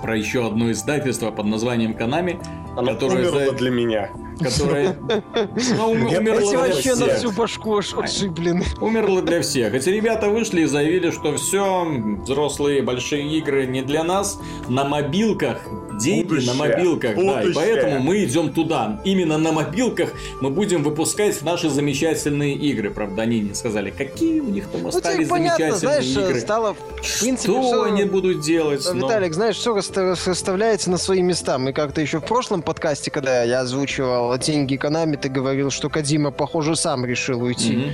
[0.01, 2.43] про еще одно издательство под названием Konami,
[2.75, 3.51] Оно которое умерло за...
[3.51, 4.11] для меня
[4.41, 4.95] которая
[5.77, 8.65] ну, умерла вообще на всю башку отшиблены.
[8.79, 9.73] Умерла для всех.
[9.73, 11.85] Эти ребята вышли и заявили, что все,
[12.23, 14.39] взрослые большие игры не для нас.
[14.67, 15.61] На мобилках
[15.99, 16.53] деньги Будущее.
[16.53, 17.35] на мобилках, Будущее.
[17.35, 19.01] да, и поэтому мы идем туда.
[19.03, 22.89] Именно на мобилках мы будем выпускать наши замечательные игры.
[22.89, 26.39] Правда, они не сказали, какие у них там ну, остались ну, понятно, замечательные знаешь, игры.
[26.39, 27.83] Стало, в принципе, что все...
[27.83, 28.85] они будут делать?
[28.93, 29.33] Виталик, но...
[29.35, 31.57] знаешь, все расставляется на свои места.
[31.57, 36.31] Мы как-то еще в прошлом подкасте, когда я озвучивал деньги Konami, ты говорил, что Кадима,
[36.31, 37.73] похоже, сам решил уйти.
[37.73, 37.91] Mm-hmm.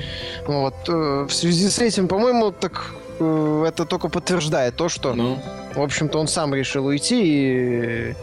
[0.47, 0.75] Вот.
[0.87, 5.39] Э, в связи с этим, по-моему, так э, это только подтверждает то, что, ну.
[5.75, 8.15] в общем-то, он сам решил уйти и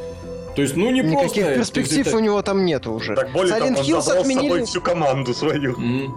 [0.55, 1.55] то есть, ну не Никаких просто...
[1.55, 3.16] перспектив у него там нет уже.
[3.16, 4.40] Так более Silent того, он Hills отменили...
[4.40, 5.72] с собой всю команду свою.
[5.74, 6.11] Mm.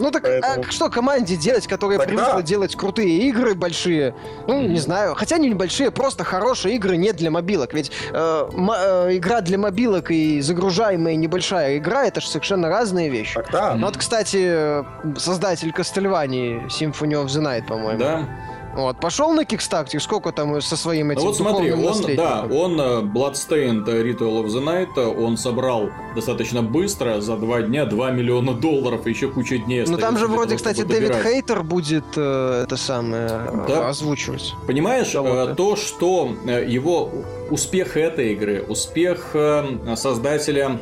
[0.00, 0.64] Ну так, а Поэтому...
[0.66, 2.14] а что команде делать, которая Тогда...
[2.14, 4.14] привыкла делать крутые игры большие?
[4.46, 4.68] Ну, mm-hmm.
[4.68, 5.14] не знаю.
[5.14, 7.74] Хотя не небольшие, просто хорошие игры не для мобилок.
[7.74, 13.10] Ведь э, м- э, игра для мобилок и загружаемая небольшая игра это же совершенно разные
[13.10, 13.34] вещи.
[13.34, 13.74] Тогда...
[13.74, 14.84] Ну вот, кстати,
[15.18, 17.98] создатель Castlevania Symphony of the Night, по-моему.
[17.98, 18.28] Да.
[18.74, 22.80] Вот, пошел на Kickstarter, сколько там со своим этим ну, вот смотри, он, да, он
[22.80, 28.10] э, Bloodstained Ritual of the Night, э, он собрал достаточно быстро, за два дня 2
[28.12, 32.62] миллиона долларов, еще куча дней Ну там же вроде, того, кстати, Дэвид Хейтер будет э,
[32.64, 33.88] это самое э, да.
[33.88, 34.54] озвучивать.
[34.66, 37.10] Понимаешь, э, то, что его
[37.50, 40.80] успех этой игры, успех э, создателя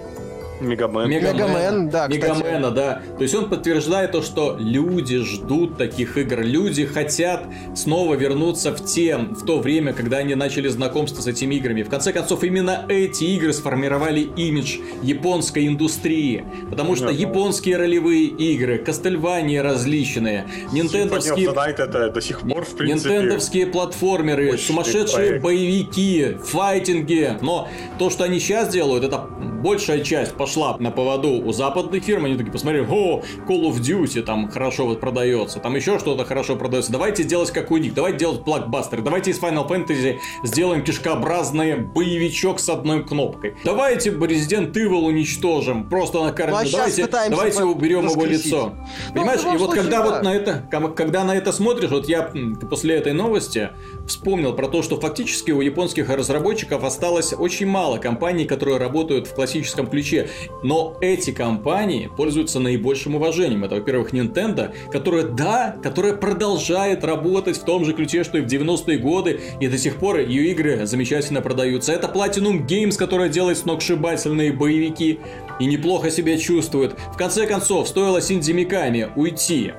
[0.60, 1.08] Мегамен.
[1.08, 3.02] Мегамен, да, Мегамена, да.
[3.16, 6.40] То есть он подтверждает то, что люди ждут таких игр.
[6.40, 7.44] Люди хотят
[7.74, 11.82] снова вернуться в те, в то время, когда они начали знакомство с этими играми.
[11.82, 16.44] В конце концов, именно эти игры сформировали имидж японской индустрии.
[16.70, 21.50] Потому что японские ролевые игры, Кастельвания различные, нинтендовские...
[21.50, 23.14] это до сих пор, в принципе...
[23.14, 25.44] Нинтендовские платформеры, сумасшедшие проект.
[25.44, 27.38] боевики, файтинги.
[27.40, 32.24] Но то, что они сейчас делают, это большая часть пошла на поводу у западных фирм,
[32.24, 36.56] они такие посмотрели, о, Call of Duty там хорошо вот продается, там еще что-то хорошо
[36.56, 41.76] продается, давайте делать как у них, давайте делать блокбастеры, давайте из Final Fantasy сделаем кишкообразный
[41.76, 47.64] боевичок с одной кнопкой, давайте Resident Evil уничтожим, просто на карте, ну, а давайте, давайте
[47.64, 48.72] уберем его лицо.
[49.08, 50.04] Ну, Понимаешь, и вот когда да.
[50.04, 52.32] вот на это, когда на это смотришь, вот я
[52.70, 53.68] после этой новости
[54.06, 59.34] вспомнил про то, что фактически у японских разработчиков осталось очень мало компаний, которые работают в
[59.34, 60.30] классическом ключе.
[60.62, 63.64] Но эти компании пользуются наибольшим уважением.
[63.64, 68.46] Это, во-первых, Nintendo, которая, да, которая продолжает работать в том же ключе, что и в
[68.46, 71.92] 90-е годы, и до сих пор ее игры замечательно продаются.
[71.92, 75.20] Это Platinum Games, которая делает сногсшибательные боевики
[75.60, 76.94] и неплохо себя чувствует.
[77.12, 79.72] В конце концов, стоило Синди Миками уйти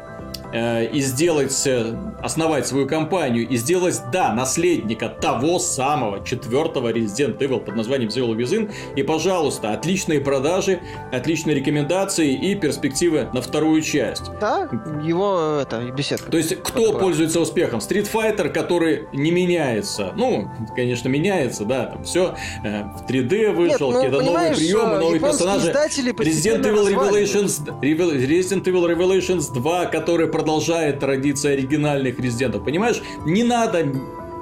[0.53, 7.59] и сделать, э, основать свою компанию и сделать, да, наследника того самого четвертого Resident Evil
[7.59, 8.71] под названием The Within.
[8.95, 10.79] И, пожалуйста, отличные продажи,
[11.11, 14.23] отличные рекомендации и перспективы на вторую часть.
[14.39, 14.69] Да,
[15.03, 16.31] его это, беседка.
[16.31, 16.99] То есть, кто Такое.
[16.99, 17.79] пользуется успехом?
[17.79, 20.13] Street Fighter, который не меняется.
[20.15, 24.97] Ну, конечно, меняется, да, там все э, в 3D вышел, Нет, ну, какие-то новые приемы,
[24.97, 25.71] новые персонажи.
[25.71, 26.89] Resident Evil.
[26.89, 32.63] Revelations, Revel- Resident Evil Revelations 2, который продолжает традиции оригинальных резидентов.
[32.63, 33.85] Понимаешь, не надо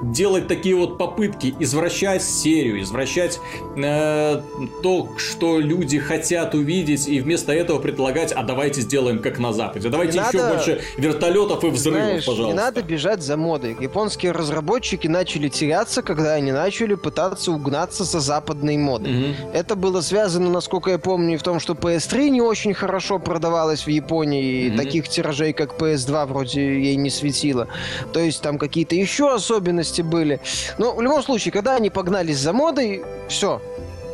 [0.02, 3.40] делать такие вот попытки извращать серию, извращать
[3.76, 4.40] э,
[4.82, 9.88] то, что люди хотят увидеть, и вместо этого предлагать, а давайте сделаем как на Западе,
[9.88, 12.48] давайте Не еще надо- больше вертолетов и взрывов, Знаешь, пожалуйста.
[12.48, 13.76] не надо бежать за модой.
[13.80, 19.12] Японские разработчики начали теряться, когда они начали пытаться угнаться за западной модой.
[19.12, 19.34] Мгм.
[19.52, 23.88] Это было связано, насколько я помню, в том, что PS3 не очень хорошо продавалась в
[23.88, 24.76] Японии, и Мгм.
[24.76, 27.68] таких тиражей, как PS2, вроде ей не светило.
[28.12, 30.40] То есть там какие-то еще особенности были.
[30.78, 33.60] Но в любом случае, когда они погнались за модой, все,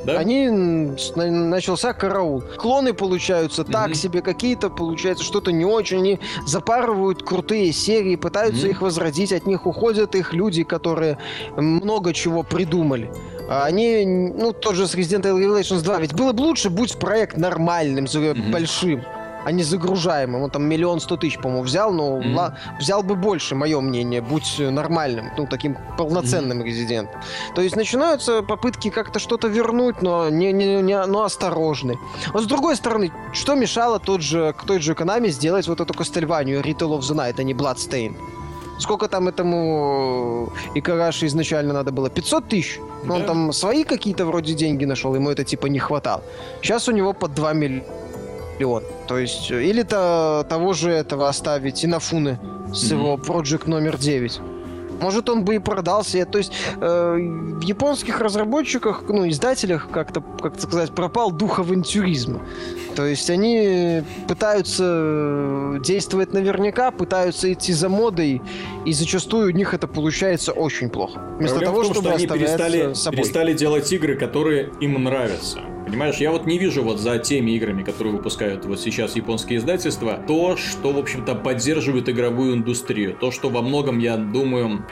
[0.04, 0.18] Да?
[0.18, 2.42] они начался караул.
[2.58, 3.94] Клоны получаются так Мгм.
[3.94, 5.98] себе, какие-то получается что-то не очень.
[5.98, 8.70] Они запарывают крутые серии, пытаются Мгм.
[8.70, 11.16] их возродить, от них уходят их люди, которые
[11.56, 13.10] много чего придумали.
[13.48, 16.96] А Они, ну, тот же с Resident Evil Revelations 2, ведь было бы лучше, будь
[16.98, 18.50] проект нормальным, Мгм.
[18.50, 19.02] большим,
[19.44, 20.42] а не загружаемым.
[20.42, 24.58] Он там миллион сто тысяч, по-моему, взял, но ла- взял бы больше, мое мнение, будь
[24.58, 27.20] нормальным, ну, таким полноценным резидентом.
[27.54, 31.98] То есть начинаются попытки как-то что-то вернуть, но не, не, не- но осторожны.
[32.32, 35.94] Вот с другой стороны, что мешало тот же, к той же Konami сделать вот эту
[35.94, 38.14] Кастельванию Ritual of the Night, а не Bloodstain?
[38.78, 42.10] Сколько там этому э, Икараши изначально надо было?
[42.10, 42.80] 500 тысяч?
[43.04, 43.26] Ну, Он Да.
[43.28, 46.22] там свои какие-то вроде деньги нашел, ему это типа не хватало.
[46.62, 47.84] Сейчас у него под 2 миллиона.
[49.08, 52.38] То есть, э, или то того же этого оставить Инафуны
[52.72, 53.00] с Мгм.
[53.00, 54.40] его Project номер 9.
[55.00, 56.24] Может, он бы и продался.
[56.24, 62.40] То есть э, в японских разработчиках, ну, издателях, как-то, как сказать, пропал дух авантюризма.
[62.94, 68.40] То есть они пытаются э, действовать наверняка, пытаются идти за модой,
[68.86, 71.20] и зачастую у них это получается очень плохо.
[71.38, 73.16] Вместо Проблема того, в том, чтобы что они перестали, собой.
[73.18, 75.58] перестали делать игры, которые им нравятся.
[75.86, 80.18] Понимаешь, я вот не вижу вот за теми играми, которые выпускают вот сейчас японские издательства,
[80.26, 83.14] то, что, в общем-то, поддерживает игровую индустрию.
[83.14, 84.84] То, что во многом, я думаю,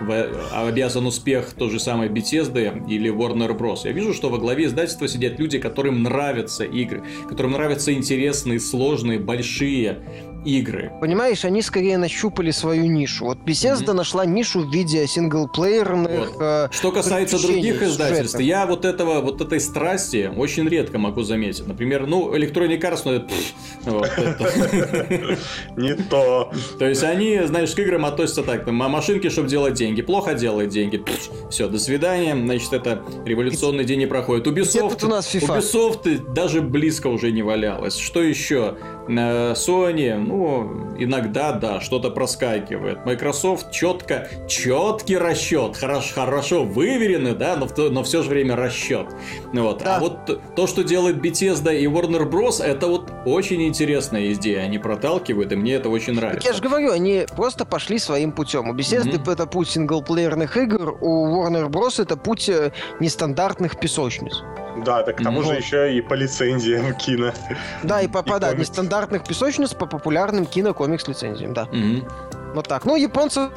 [0.00, 3.80] в- обязан успех той же самой Bethesda или Warner Bros.
[3.84, 9.18] Я вижу, что во главе издательства сидят люди, которым нравятся игры, которым нравятся интересные, сложные,
[9.18, 9.98] большие
[10.44, 10.92] игры.
[11.00, 13.26] Понимаешь, они скорее нащупали свою нишу.
[13.26, 16.32] Вот Bethesda нашла нишу в виде синглплеерных...
[16.40, 18.40] э, Что касается других издательств, сюжетов.
[18.40, 21.66] я вот этого, вот этой страсти очень редко могу заметить.
[21.66, 23.28] Например, ну, Electronic Arts, ну, это,
[23.86, 24.10] вот.
[25.76, 26.52] Не то.
[26.78, 30.34] То есть они, знаешь, к играм относятся так, там, а машинки, чтобы делать деньги, плохо
[30.34, 31.02] делает деньги,
[31.50, 34.46] все, до свидания, значит, это революционный день не проходит.
[34.46, 35.58] Ubisoft, у нас FIFA?
[35.58, 37.96] Ubisoft даже близко уже не валялось.
[37.96, 38.76] Что еще?
[39.18, 43.04] Э, Sony, ну, иногда, да, что-то проскакивает.
[43.04, 48.54] Microsoft четко, четкий расчет, хорошо, хорошо выверенный, да, но в, то- но все же время
[48.56, 49.06] расчет.
[49.52, 49.82] Вот.
[49.82, 49.96] Да.
[49.96, 54.60] А вот то, что делает Bethesda и Warner Bros, это вот очень интересная идея.
[54.62, 56.48] Они проталкивают, и мне это очень Так нравится.
[56.48, 58.68] я же говорю, они просто пошли своим путем.
[58.70, 59.30] У Bethesda Мгм.
[59.30, 62.00] это путь синглплеерных игр, у Warner Bros.
[62.00, 64.42] это путь э, нестандартных песочниц.
[64.84, 67.32] Да, так к тому же еще и по лицензиям кино.
[67.82, 71.68] Да, и попадать нестандартных песочниц по популярным кинокомикс лицензиям, да.
[72.54, 72.84] Вот так.
[72.84, 73.50] Ну, японцев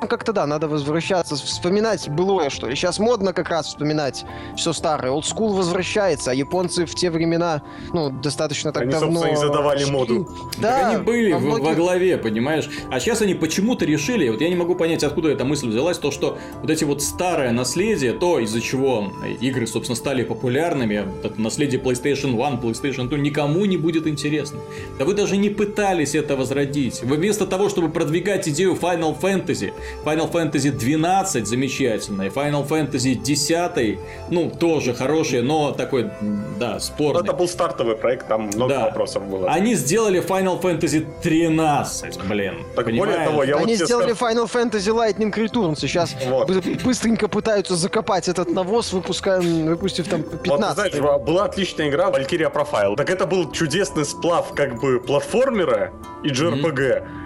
[0.00, 2.76] как-то да, надо возвращаться, вспоминать былое, что ли.
[2.76, 4.24] Сейчас модно как раз вспоминать
[4.56, 5.10] все старое.
[5.10, 9.20] Олдскул возвращается, а японцы в те времена, ну, достаточно так Они, давно...
[9.20, 9.90] собственно, и задавали шли.
[9.92, 10.28] моду.
[10.58, 12.68] Да, Так они были во в- во многих- главе, понимаешь?
[12.90, 16.10] А сейчас они почему-то решили, вот я не могу понять, откуда эта мысль взялась, то,
[16.10, 21.80] что вот эти вот старое наследие, то, из-за чего игры, собственно, стали популярными, это наследие
[21.80, 24.60] PlayStation 1, PlayStation 2, никому не будет интересно.
[24.98, 27.02] Да вы даже не пытались это возродить.
[27.02, 29.72] Вы вместо того, чтобы продвигать идею Final Fantasy,
[30.04, 33.98] Final Fantasy 12 замечательный, Final Fantasy 10,
[34.30, 36.10] ну, тоже хороший, но такой,
[36.58, 37.22] да, спорный.
[37.22, 38.80] Это был стартовый проект, там много да.
[38.86, 39.50] вопросов было.
[39.50, 42.64] Они сделали Final Fantasy 13, блин.
[42.74, 43.14] Так понимаешь?
[43.14, 44.34] более того, я Они вот сделали скажу...
[44.34, 46.50] Final Fantasy Lightning Returns, сейчас вот.
[46.84, 50.46] быстренько пытаются закопать этот навоз, выпуская, выпустив там 15.
[50.46, 52.96] Вот, знаешь, была отличная игра Valkyria Profile.
[52.96, 56.76] Так это был чудесный сплав как бы платформера и JRPG.
[56.76, 57.25] Mm-hmm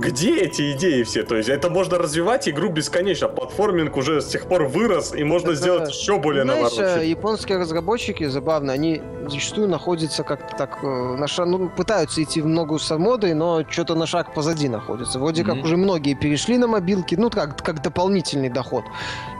[0.00, 1.22] где эти идеи все?
[1.22, 3.28] То есть это можно развивать игру бесконечно.
[3.28, 7.08] Платформинг уже с тех пор вырос, и можно это, сделать еще более знаешь, навороченный.
[7.08, 12.46] японские разработчики, забавно, они зачастую находятся как-то так, э, на шаг, ну, пытаются идти в
[12.46, 15.18] ногу с модой, но что-то на шаг позади находятся.
[15.18, 15.46] Вроде mm-hmm.
[15.46, 18.84] как уже многие перешли на мобилки, ну, как, как дополнительный доход,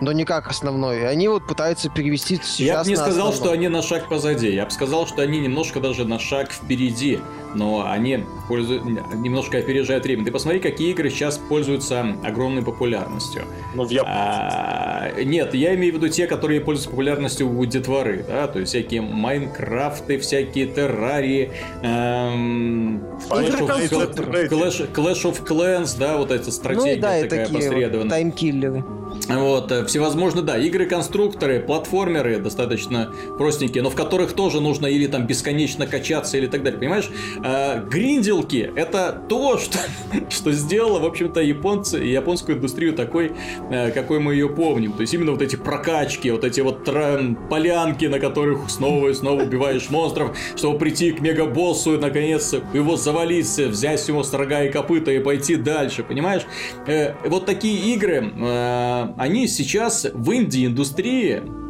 [0.01, 1.09] но не как основной.
[1.09, 3.35] Они вот пытаются перевести сейчас Я бы не сказал, основной.
[3.35, 4.51] что они на шаг позади.
[4.53, 7.21] Я бы сказал, что они немножко даже на шаг впереди,
[7.55, 10.25] но они пользуют, немножко опережают время.
[10.25, 13.45] Ты посмотри, какие игры сейчас пользуются огромной популярностью.
[13.75, 18.49] Ну, в а, Нет, я имею в виду те, которые пользуются популярностью у детворы, да,
[18.49, 26.31] то есть всякие Майнкрафты, всякие Террарии, эм, Clash, of, Clash, Clash of Clans, да, вот
[26.31, 27.99] эта стратегия ну, да, такая посредованная.
[27.99, 28.85] Вот таймкиллеры.
[29.29, 35.27] Вот, э, всевозможно, да, игры-конструкторы, платформеры достаточно простенькие, но в которых тоже нужно или там
[35.27, 37.11] бесконечно качаться, или так далее, понимаешь?
[37.45, 39.79] Э, гринделки— это то, что,
[40.41, 43.32] что сделало, в общем-то, японцы, японскую индустрию такой,
[43.70, 44.93] э, какой мы ее помним.
[44.95, 49.43] То есть именно вот эти прокачки, вот эти вот полянки, на которых снова и снова
[49.43, 54.70] убиваешь монстров, чтобы прийти к мегабоссу и, наконец, его завалить, взять его с рога и
[54.70, 56.43] копыта и пойти дальше, понимаешь?
[56.86, 58.32] Э, вот такие игры...
[58.38, 61.43] Э, они сейчас в инди-индустрии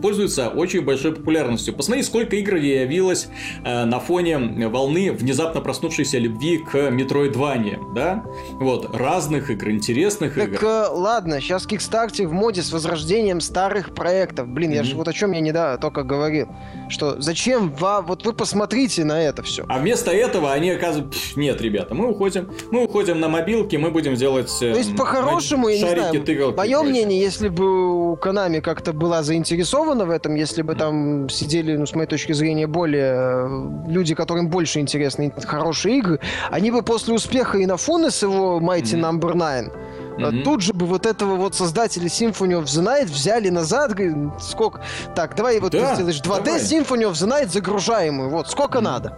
[0.00, 1.74] пользуется очень большой популярностью.
[1.74, 3.28] Посмотри, сколько игр явилось
[3.64, 4.38] э, на фоне
[4.68, 8.24] волны внезапно проснувшейся любви к Метроидване, да?
[8.52, 10.58] Вот, разных игр, интересных так, игр.
[10.58, 14.48] Так, ладно, сейчас Kickstarter в моде с возрождением старых проектов.
[14.48, 14.76] Блин, mm-hmm.
[14.76, 16.48] я же вот о чем я не да, только говорил.
[16.88, 19.64] Что зачем вам, вот вы посмотрите на это все.
[19.68, 24.14] А вместо этого они оказывают, нет, ребята, мы уходим, мы уходим на мобилки, мы будем
[24.14, 29.22] делать То есть, по-хорошему, я не знаю, мое мнение, если бы у Konami как-то была
[29.22, 33.70] заинтересована заинтересованы в этом, если бы там сидели, ну, с моей точки зрения, более э,
[33.88, 36.20] люди, которым больше интересны хорошие игры,
[36.50, 39.70] они бы после успеха и на Фуны с его Mighty Number Nine
[40.18, 40.42] Mm-hmm.
[40.42, 43.92] Тут же бы вот этого вот создателя Symphony of the Night взяли назад,
[44.38, 44.82] сколько...
[45.14, 46.60] Так, давай вот да, ты сделаешь 2D давай.
[46.60, 48.82] Symphony of the Night загружаемую, вот, сколько mm-hmm.
[48.82, 49.16] надо.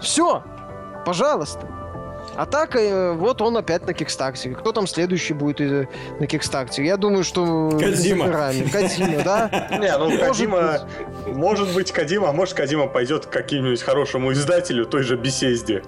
[0.00, 0.42] Все,
[1.04, 1.79] пожалуйста.
[2.40, 4.48] А так, э, вот он опять на Кикстарте.
[4.52, 5.88] Кто там следующий будет э,
[6.20, 6.82] на Kickstarter'е?
[6.82, 7.68] Я думаю, что...
[7.78, 8.30] Кодзима.
[8.72, 9.68] Кодзима, да?
[9.78, 10.88] Не, ну Кодзима...
[11.26, 15.82] Может быть Кодзима, а может Кодзима пойдет к каким-нибудь хорошему издателю той же Bethesda.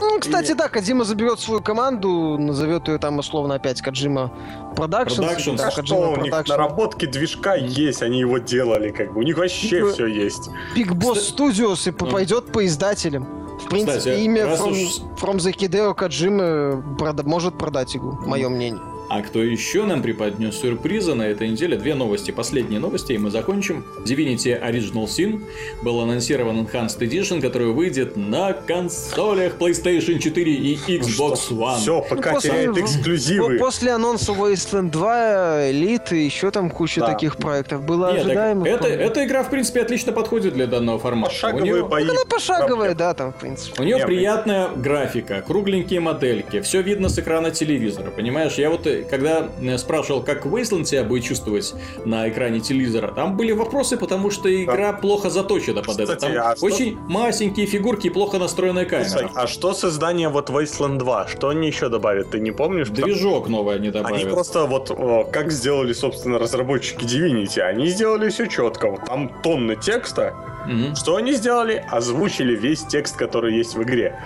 [0.00, 4.32] Ну, кстати, да, Кодзима заберет свою команду, назовет ее там условно опять Kojima
[4.74, 5.20] Productions.
[5.20, 9.20] Да, а что у них наработки движка есть, они его делали, как бы.
[9.20, 10.48] У них вообще все есть.
[10.74, 13.47] Big Boss Studios и пойдет по издателям.
[13.58, 15.00] В принципе, Кстати, имя From, уж...
[15.20, 18.82] From the Hideo Kojima прода- может продать игру, мое мнение.
[19.08, 21.78] А кто еще нам преподнес сюрпризы на этой неделе?
[21.78, 22.30] Две новости.
[22.30, 23.86] Последние новости, и мы закончим.
[24.04, 25.42] Divinity Original Sin
[25.82, 31.78] был анонсирован Enhanced Edition, который выйдет на консолях PlayStation 4 и Xbox One.
[31.78, 33.58] Все, пока ну, теряет эксклюзивы.
[33.58, 37.06] После анонса Wasteland 2, Elite, еще там куча да.
[37.06, 38.68] таких проектов было Нет, ожидаемо.
[38.68, 41.32] Это, эта игра, в принципе, отлично подходит для данного формата.
[41.32, 41.88] Пошаговые нее...
[41.88, 42.04] бои.
[42.04, 43.80] Она пошаговая, да, там, в принципе.
[43.80, 48.54] У нее приятная графика, кругленькие модельки, все видно с экрана телевизора, понимаешь?
[48.54, 51.74] Я вот когда э, спрашивал, как Wasteland себя будет чувствовать
[52.04, 54.98] на экране телевизора, там были вопросы, потому что игра да.
[54.98, 56.20] плохо заточена под Кстати, это.
[56.20, 57.00] Там а очень что...
[57.08, 59.06] масенькие фигурки и плохо настроенная камера.
[59.06, 61.28] Кстати, а что с изданием вот Wasteland 2?
[61.28, 62.30] Что они еще добавят?
[62.30, 62.88] Ты не помнишь?
[62.88, 63.52] Движок там...
[63.52, 64.18] новый они добавят.
[64.18, 64.88] Они просто вот
[65.30, 67.60] как сделали, собственно, разработчики Divinity.
[67.60, 68.98] Они сделали все четко.
[69.06, 70.34] Там тонны текста.
[70.66, 70.96] Угу.
[70.96, 71.84] Что они сделали?
[71.90, 74.18] Озвучили весь текст, который есть в игре.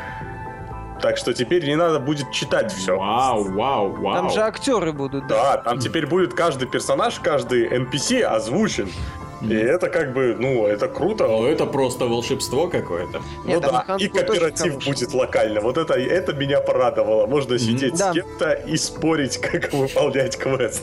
[1.03, 2.97] Так что теперь не надо будет читать все.
[2.97, 4.15] Вау, вау, вау.
[4.15, 5.57] Там же актеры будут, да?
[5.57, 8.89] Да, там теперь будет каждый персонаж, каждый NPC озвучен.
[9.49, 11.27] И это как бы, ну, это круто.
[11.27, 13.21] Ну, это просто волшебство какое-то.
[13.45, 15.61] Ну да, и кооператив будет локально.
[15.61, 17.27] Вот это, это меня порадовало.
[17.27, 20.83] Можно сидеть с кем-то и спорить, как выполнять квест.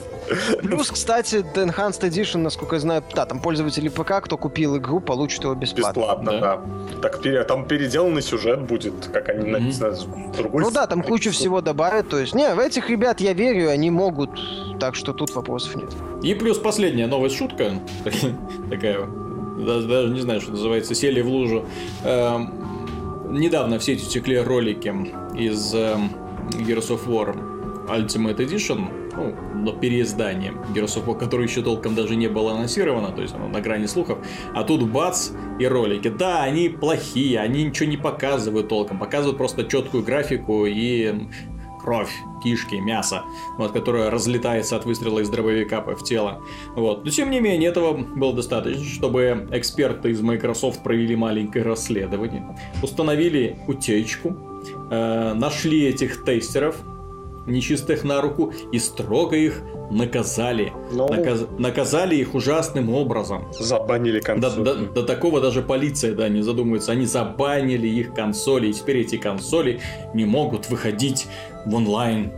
[0.61, 4.99] Плюс, кстати, The Enhanced Edition, насколько я знаю, да, там пользователи ПК, кто купил игру,
[4.99, 5.99] получит его бесплатно.
[5.99, 6.61] Бесплатно, да.
[7.01, 7.09] да.
[7.09, 9.59] Так там переделанный сюжет будет, как они mm-hmm.
[9.59, 10.63] написано, другой.
[10.63, 12.09] Ну да, там кучу всего добавят.
[12.09, 14.29] То есть, не, в этих ребят я верю, они могут.
[14.79, 15.89] Так что тут вопросов нет.
[16.23, 17.71] И плюс последняя новая шутка
[18.69, 19.07] такая,
[19.57, 21.65] даже не знаю, что называется, сели в лужу.
[22.03, 22.53] Эм,
[23.29, 24.93] недавно в сеть утекли ролики
[25.37, 26.11] из эм,
[26.51, 27.35] Gears of War
[27.89, 33.11] Ultimate Edition, ну, на переиздание Gears of War, который еще толком даже не было анонсировано,
[33.11, 34.19] то есть оно на грани слухов.
[34.53, 36.07] А тут бац и ролики.
[36.09, 41.13] Да, они плохие, они ничего не показывают толком, показывают просто четкую графику и
[41.89, 42.11] кровь,
[42.43, 43.23] кишки, мясо,
[43.57, 46.43] вот, которое разлетается от выстрела из дробовика в тело.
[46.75, 47.03] Вот.
[47.03, 53.57] Но тем не менее, этого было достаточно, чтобы эксперты из Microsoft провели маленькое расследование, установили
[53.67, 54.37] утечку,
[54.91, 56.75] э, нашли этих тестеров,
[57.47, 60.71] нечистых на руку, и строго их наказали.
[60.91, 61.07] Ну.
[61.07, 61.45] Наказ...
[61.57, 63.47] Наказали их ужасным образом.
[63.59, 64.63] Забанили До, консоль.
[64.63, 66.91] до- до такого даже полиция, да, не задумывается.
[66.91, 69.79] Они забанили их консоли, и теперь эти консоли
[70.13, 71.27] не могут выходить
[71.65, 72.31] в онлайн.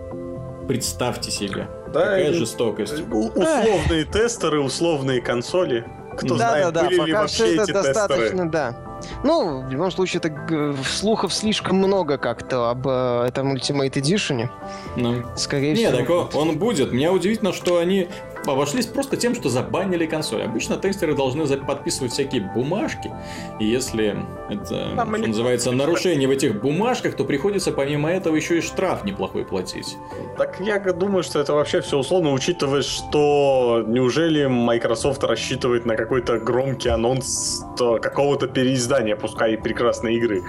[0.68, 1.68] Представьте себе.
[1.94, 3.02] Да, Какая и- жестокость.
[3.12, 5.86] У- Условные тестеры, условные консоли.
[6.18, 8.50] Кто да, знает, да, да, были ли пока вообще все это эти достаточно, тестеры.
[8.50, 8.76] да.
[9.24, 14.50] Ну, в любом случае, это слухов слишком много как-то об э, этом Ultimate Edition.
[14.96, 15.24] Ну.
[15.36, 15.98] Скорее Не, всего.
[15.98, 16.92] так о- он будет.
[16.92, 18.08] Меня удивительно, что они
[18.48, 20.44] обошлись просто тем, что забанили консоль.
[20.44, 23.12] Обычно тестеры должны подписывать всякие бумажки.
[23.60, 24.16] И если
[24.50, 29.04] это Там что называется нарушение в этих бумажках, то приходится помимо этого еще и штраф
[29.04, 29.98] неплохой платить.
[30.38, 36.40] Так я думаю, что это вообще все условно, учитывая, что неужели Microsoft рассчитывает на какой-то
[36.40, 38.48] громкий анонс то какого-то
[38.92, 40.44] переиздания, пускай и прекрасной игры.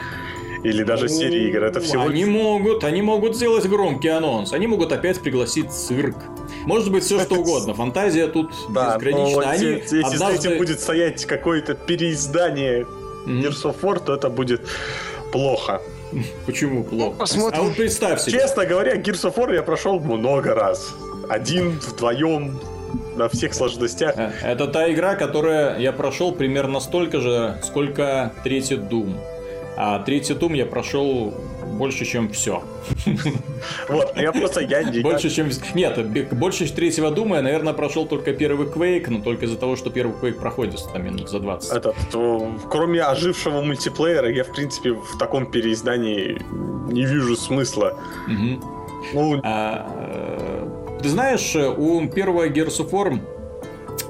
[0.65, 1.65] Или даже серии игр.
[1.65, 4.53] Это всего Они могут, они могут сделать громкий анонс.
[4.53, 6.15] Они могут опять пригласить цирк.
[6.67, 7.75] Может быть, все что угодно.
[7.75, 9.43] Фантазия тут Да, безгранична.
[9.43, 12.87] но Они если, однажды- этим будет стоять какое-то переиздание.
[13.27, 14.61] Gears of то это будет
[15.33, 15.81] плохо.
[16.47, 17.17] Почему плохо?
[17.19, 17.61] посмотрим.
[17.61, 18.39] А вот представь себе.
[18.39, 20.95] Честно говоря, Gears of War я прошел много раз.
[21.29, 22.59] Один, вдвоем,
[23.17, 24.15] на всех сложностях.
[24.17, 29.15] Э, Это та игра, которая я прошел примерно столько же, сколько третий Doom.
[29.77, 31.33] А третий Doom я прошел
[31.79, 32.63] больше, чем все.
[33.89, 34.61] Вот, я просто...
[34.61, 35.49] Я, я- Больше, чем...
[35.75, 35.99] Нет,
[36.35, 40.15] больше третьего Дума я, наверное, прошел только первый Quake, но только из-за того, что первый
[40.21, 41.73] Quake проходит там минут за 20.
[41.73, 46.43] Этот, то, кроме ожившего мультиплеера, я, в принципе, в таком переиздании
[46.93, 47.99] не вижу смысла.
[48.29, 48.63] Мгм.
[49.15, 50.52] Ну, А, э,
[51.03, 53.19] ты знаешь, у первого Gears of War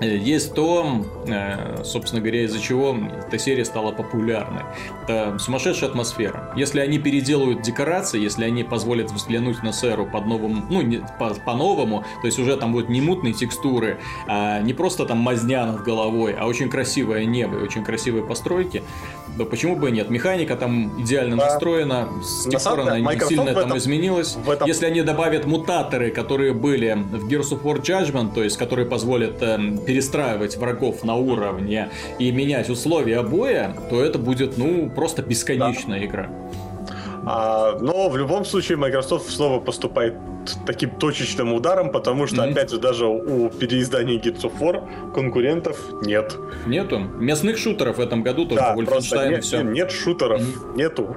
[0.01, 4.63] э, есть то, э, собственно говоря, из-за чего эта серия стала популярной.
[5.05, 6.53] Это сумасшедшая атмосфера.
[6.57, 11.35] Если они переделают декорации, если они позволят взглянуть на Сэру под новым, ну, не- по-
[11.35, 15.83] по-новому, то есть уже там будут не мутные текстуры, а не просто там мазня над
[15.83, 18.83] головой, а очень красивое небо и очень красивые постройки,
[19.39, 20.11] то почему бы и нет?
[20.11, 21.47] Механика там идеально Да.
[21.47, 24.37] настроена, с тех пор она не Microsoft сильно в там этом- изменилась.
[24.47, 28.87] этом- Если они добавят мутаторы, которые были в Gears of War Judgment, то есть которые
[28.87, 35.23] позволят эм, перестраивать врагов на уровне и менять условия боя, то это будет, ну, просто
[35.23, 36.29] бесконечная игра.
[37.25, 40.15] А, но в любом случае Microsoft снова поступает
[40.67, 42.51] таким точечным ударом, потому что, Мгм.
[42.53, 46.37] опять же, даже у переиздания Gears of War конкурентов нет.
[46.67, 46.99] Нету.
[46.99, 49.63] Мясных шутеров в этом году только да, просто нет, все.
[49.63, 50.43] нет шутеров,
[50.77, 51.17] нету.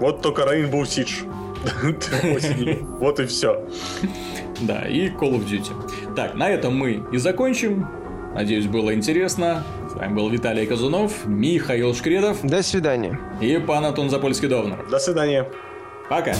[0.00, 1.24] Вот только Rainbow Siege.
[3.00, 3.64] Вот и все.
[4.60, 6.14] Да, и Call of Duty.
[6.14, 7.86] Так, на этом мы и закончим.
[8.34, 9.64] Надеюсь, было интересно.
[9.96, 13.18] С вами был Виталий Казунов, Михаил Шкредов До свидания.
[13.40, 14.90] и пан Антон Запольский-Довнер.
[14.90, 15.50] До свидания.
[16.10, 16.34] Пока!